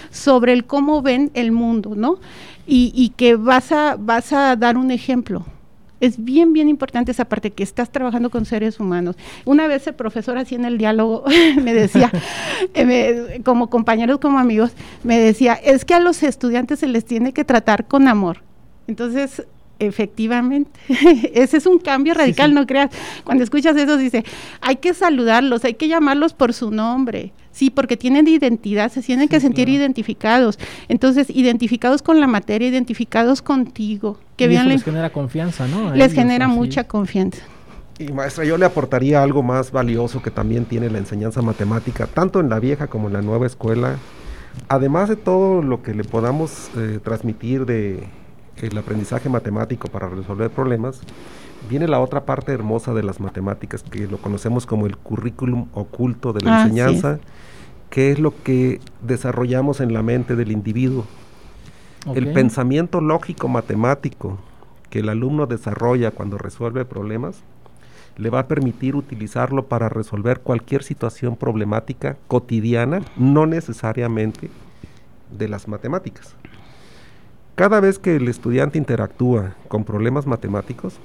[0.09, 2.19] sobre el cómo ven el mundo, ¿no?
[2.73, 5.45] y, que vas a, vas a dar un ejemplo.
[5.99, 9.15] Es bien, bien importante esa parte que estás trabajando con seres humanos.
[9.45, 11.25] Una vez el profesor así en el diálogo
[11.61, 12.11] me decía,
[12.73, 14.71] eh, como compañeros, como amigos,
[15.03, 18.37] me decía, es que a los estudiantes se les tiene que tratar con amor.
[18.87, 19.45] Entonces,
[19.81, 20.71] efectivamente,
[21.33, 22.91] ese es un cambio radical, no creas.
[23.23, 24.23] Cuando escuchas eso, dice,
[24.61, 27.33] hay que saludarlos, hay que llamarlos por su nombre.
[27.51, 30.57] Sí, porque tienen identidad, se tienen que sentir identificados.
[30.87, 34.19] Entonces, identificados con la materia, identificados contigo.
[34.37, 35.93] Que y eso les genera confianza, ¿no?
[35.93, 37.41] les genera mucha confianza.
[37.99, 42.39] Y maestra, yo le aportaría algo más valioso que también tiene la enseñanza matemática, tanto
[42.39, 43.97] en la vieja como en la nueva escuela.
[44.69, 48.03] Además de todo lo que le podamos eh, transmitir de
[48.61, 51.01] el aprendizaje matemático para resolver problemas,
[51.69, 56.33] viene la otra parte hermosa de las matemáticas, que lo conocemos como el currículum oculto
[56.33, 57.19] de la enseñanza,
[57.89, 61.05] que es lo que desarrollamos en la mente del individuo.
[62.15, 64.39] El pensamiento lógico matemático
[64.91, 67.41] que el alumno desarrolla cuando resuelve problemas,
[68.17, 74.51] le va a permitir utilizarlo para resolver cualquier situación problemática cotidiana, no necesariamente
[75.31, 76.35] de las matemáticas.
[77.61, 80.95] Cada vez que el estudiante interactúa con problemas matemáticos,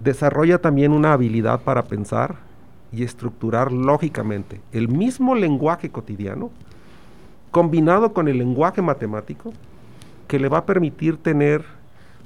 [0.00, 2.34] desarrolla también una habilidad para pensar
[2.92, 6.50] y estructurar lógicamente el mismo lenguaje cotidiano
[7.50, 9.54] combinado con el lenguaje matemático
[10.26, 11.64] que le va a permitir tener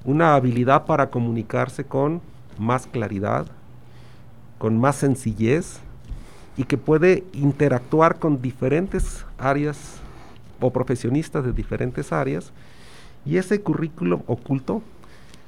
[0.05, 2.21] una habilidad para comunicarse con
[2.59, 3.47] más claridad,
[4.59, 5.79] con más sencillez
[6.57, 10.01] y que puede interactuar con diferentes áreas
[10.59, 12.53] o profesionistas de diferentes áreas
[13.25, 14.83] y ese currículum oculto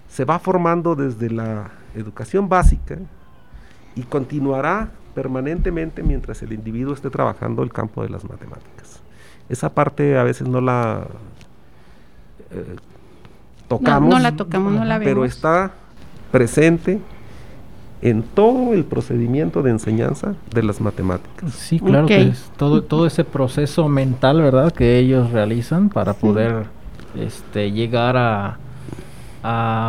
[0.08, 2.98] se va formando desde la educación básica
[3.96, 9.00] y continuará permanentemente mientras el individuo esté trabajando el campo de las matemáticas.
[9.48, 11.06] Esa parte a veces no la
[12.50, 12.76] eh,
[13.68, 15.10] tocamos, no, la tocamos, no la vemos.
[15.10, 15.72] pero está
[16.30, 17.00] presente
[18.02, 21.52] en todo el procedimiento de enseñanza de las matemáticas.
[21.52, 26.66] Sí, claro que es todo, todo ese proceso mental, ¿verdad?, que ellos realizan para poder
[27.18, 28.58] este, llegar a,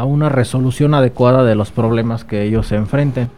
[0.05, 3.29] una resolución adecuada de los problemas que ellos se enfrenten.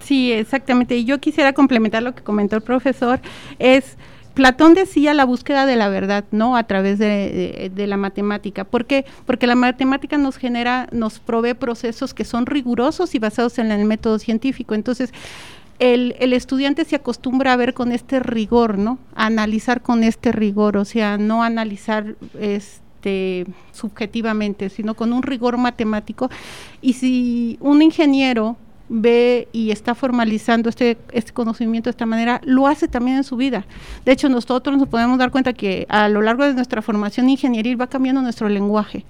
[0.00, 0.96] Sí, exactamente.
[0.96, 3.20] Y yo quisiera complementar lo que comentó el profesor,
[3.58, 3.96] es...
[4.32, 6.58] Platón decía la búsqueda de la verdad, ¿no?
[6.58, 8.64] A través de, la matemática.
[8.64, 9.06] ¿Por qué?
[9.24, 13.86] Porque la matemática nos genera, nos provee procesos que son rigurosos y basados en el
[13.86, 14.74] método científico.
[14.74, 15.14] Entonces,
[15.78, 18.98] el, estudiante se acostumbra a ver con este rigor, ¿no?
[19.14, 22.16] A analizar con este rigor, o sea, no analizar
[23.72, 26.30] subjetivamente, sino con un rigor matemático.
[26.80, 28.56] Y si un ingeniero
[28.88, 33.36] ve y está formalizando este, este conocimiento de esta manera, lo hace también en su
[33.36, 33.66] vida.
[34.04, 37.80] De hecho, nosotros nos podemos dar cuenta que a lo largo de nuestra formación ingenieril
[37.80, 39.04] va cambiando nuestro lenguaje.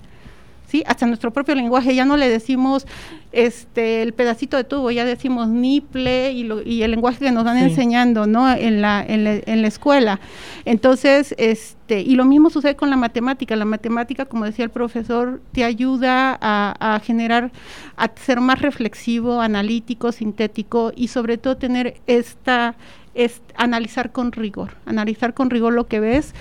[0.66, 0.82] ¿Sí?
[0.86, 2.86] Hasta nuestro propio lenguaje, ya no le decimos
[3.30, 7.58] este el pedacito de tubo, ya decimos niple y, y el lenguaje que nos van
[7.58, 8.52] enseñando, ¿no?
[8.52, 10.18] En la, en la, en la escuela.
[10.64, 13.54] Entonces, este, y lo mismo sucede con la matemática.
[13.54, 17.52] La matemática, como decía el profesor, te ayuda a, generar,
[17.96, 22.74] a ser más reflexivo, analítico, sintético y sobre todo tener esta,
[23.14, 26.34] es analizar con rigor, analizar con rigor lo que ves,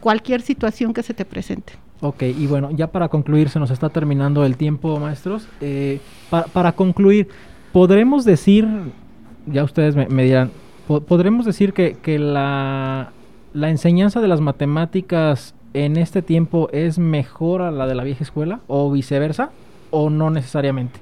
[0.00, 1.74] cualquier situación que se te presente.
[2.00, 5.48] Ok, y bueno, ya para concluir, se nos está terminando el tiempo, maestros.
[5.60, 6.00] Eh,
[6.52, 7.28] para concluir,
[7.72, 8.68] ¿podremos decir,
[9.46, 10.50] ya ustedes me, dirán,
[10.86, 13.12] ¿podremos decir que, que la,
[13.54, 18.22] ¿La enseñanza de las matemáticas en este tiempo es mejor a la de la vieja
[18.22, 19.50] escuela o viceversa
[19.90, 21.00] o no necesariamente?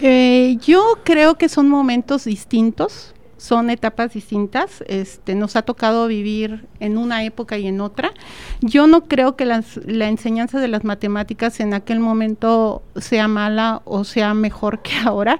[0.00, 3.14] Eh, yo creo que son momentos distintos,
[3.46, 4.82] son etapas distintas.
[4.88, 8.12] Este, nos ha tocado vivir en una época y en otra.
[8.60, 14.02] Yo no creo que la enseñanza de las matemáticas en aquel momento sea mala o
[14.02, 15.38] sea mejor que ahora.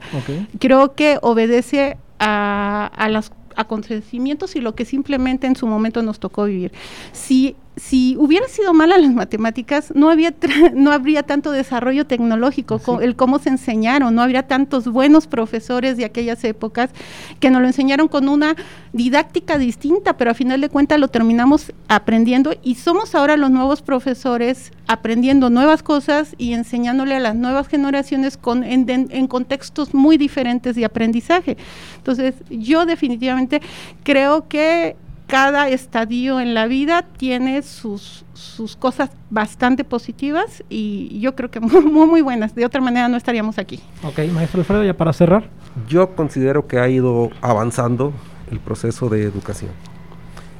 [0.60, 6.20] Creo que obedece a, a las acontecimientos y lo que simplemente en su momento nos
[6.20, 6.72] tocó vivir.
[7.12, 10.34] Si si hubiera sido mala las matemáticas, no, había
[10.74, 16.06] no habría tanto desarrollo tecnológico, el cómo se enseñaron, no habría tantos buenos profesores de
[16.06, 16.90] aquellas épocas
[17.38, 18.56] que nos lo enseñaron con una
[18.92, 23.82] didáctica distinta, pero a final de cuentas lo terminamos aprendiendo y somos ahora los nuevos
[23.82, 30.16] profesores aprendiendo nuevas cosas y enseñándole a las nuevas generaciones con, en, en contextos muy
[30.16, 31.58] diferentes de aprendizaje.
[31.98, 33.60] Entonces, yo definitivamente
[34.02, 34.96] creo que
[35.26, 41.60] cada estadio en la vida tiene sus, sus cosas bastante positivas y yo creo que
[41.60, 42.54] muy, muy, buenas.
[42.54, 43.80] De otra manera no estaríamos aquí.
[44.02, 45.50] Ok, maestro Alfredo, ya para cerrar.
[45.88, 48.12] Yo considero que ha ido avanzando
[48.50, 49.72] el proceso de educación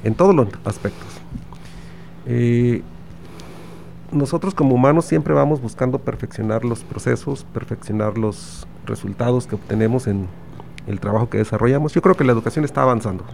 [0.04, 1.08] en todos los aspectos.
[2.26, 2.82] Eh,
[4.10, 10.26] nosotros como humanos siempre vamos buscando perfeccionar los procesos, perfeccionar los resultados que obtenemos en
[10.86, 11.92] el trabajo que desarrollamos.
[11.92, 13.24] Yo creo que la educación está avanzando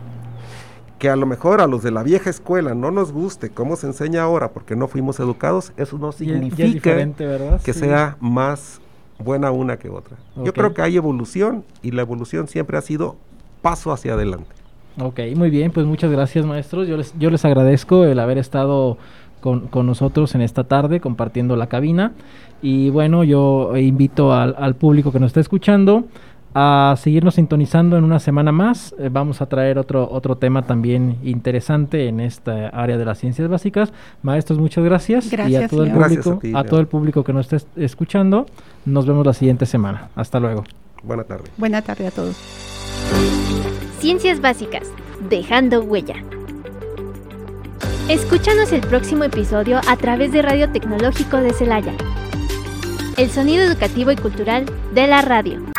[1.03, 3.89] que a lo mejor a los de la vieja escuela no nos guste cómo se
[3.89, 6.97] enseña ahora porque no fuimos educados, eso no significa
[7.65, 8.81] que sea más
[9.19, 10.17] buena una que otra.
[10.37, 13.17] Yo creo que hay evolución y la evolución siempre ha sido
[13.63, 14.47] paso hacia adelante.
[15.01, 16.87] Ok, muy bien, pues muchas gracias maestros.
[16.87, 18.97] Yo les, yo les agradezco el haber estado
[19.41, 22.13] con, nosotros en esta tarde compartiendo la cabina.
[22.63, 26.05] Y bueno, yo invito al, al público que nos está escuchando
[26.55, 28.95] a seguirnos sintonizando en una semana más.
[28.99, 33.49] Eh, vamos a traer otro, otro tema también interesante en esta área de las ciencias
[33.49, 33.93] básicas.
[34.23, 35.33] Maestros, muchas gracias.
[35.33, 38.47] y a todo, el público, a, todo el público que nos esté escuchando,
[38.85, 40.11] nos vemos la siguiente semana.
[40.15, 40.65] Hasta luego.
[41.03, 41.45] Buena tarde.
[41.57, 42.37] Buena tarde a todos.
[43.99, 44.91] Ciencias básicas,
[45.29, 46.17] dejando huella.
[48.09, 51.93] Escúchanos el próximo episodio a través de Radio Tecnológico de Celaya.
[53.17, 55.73] El sonido educativo y cultural de la radio.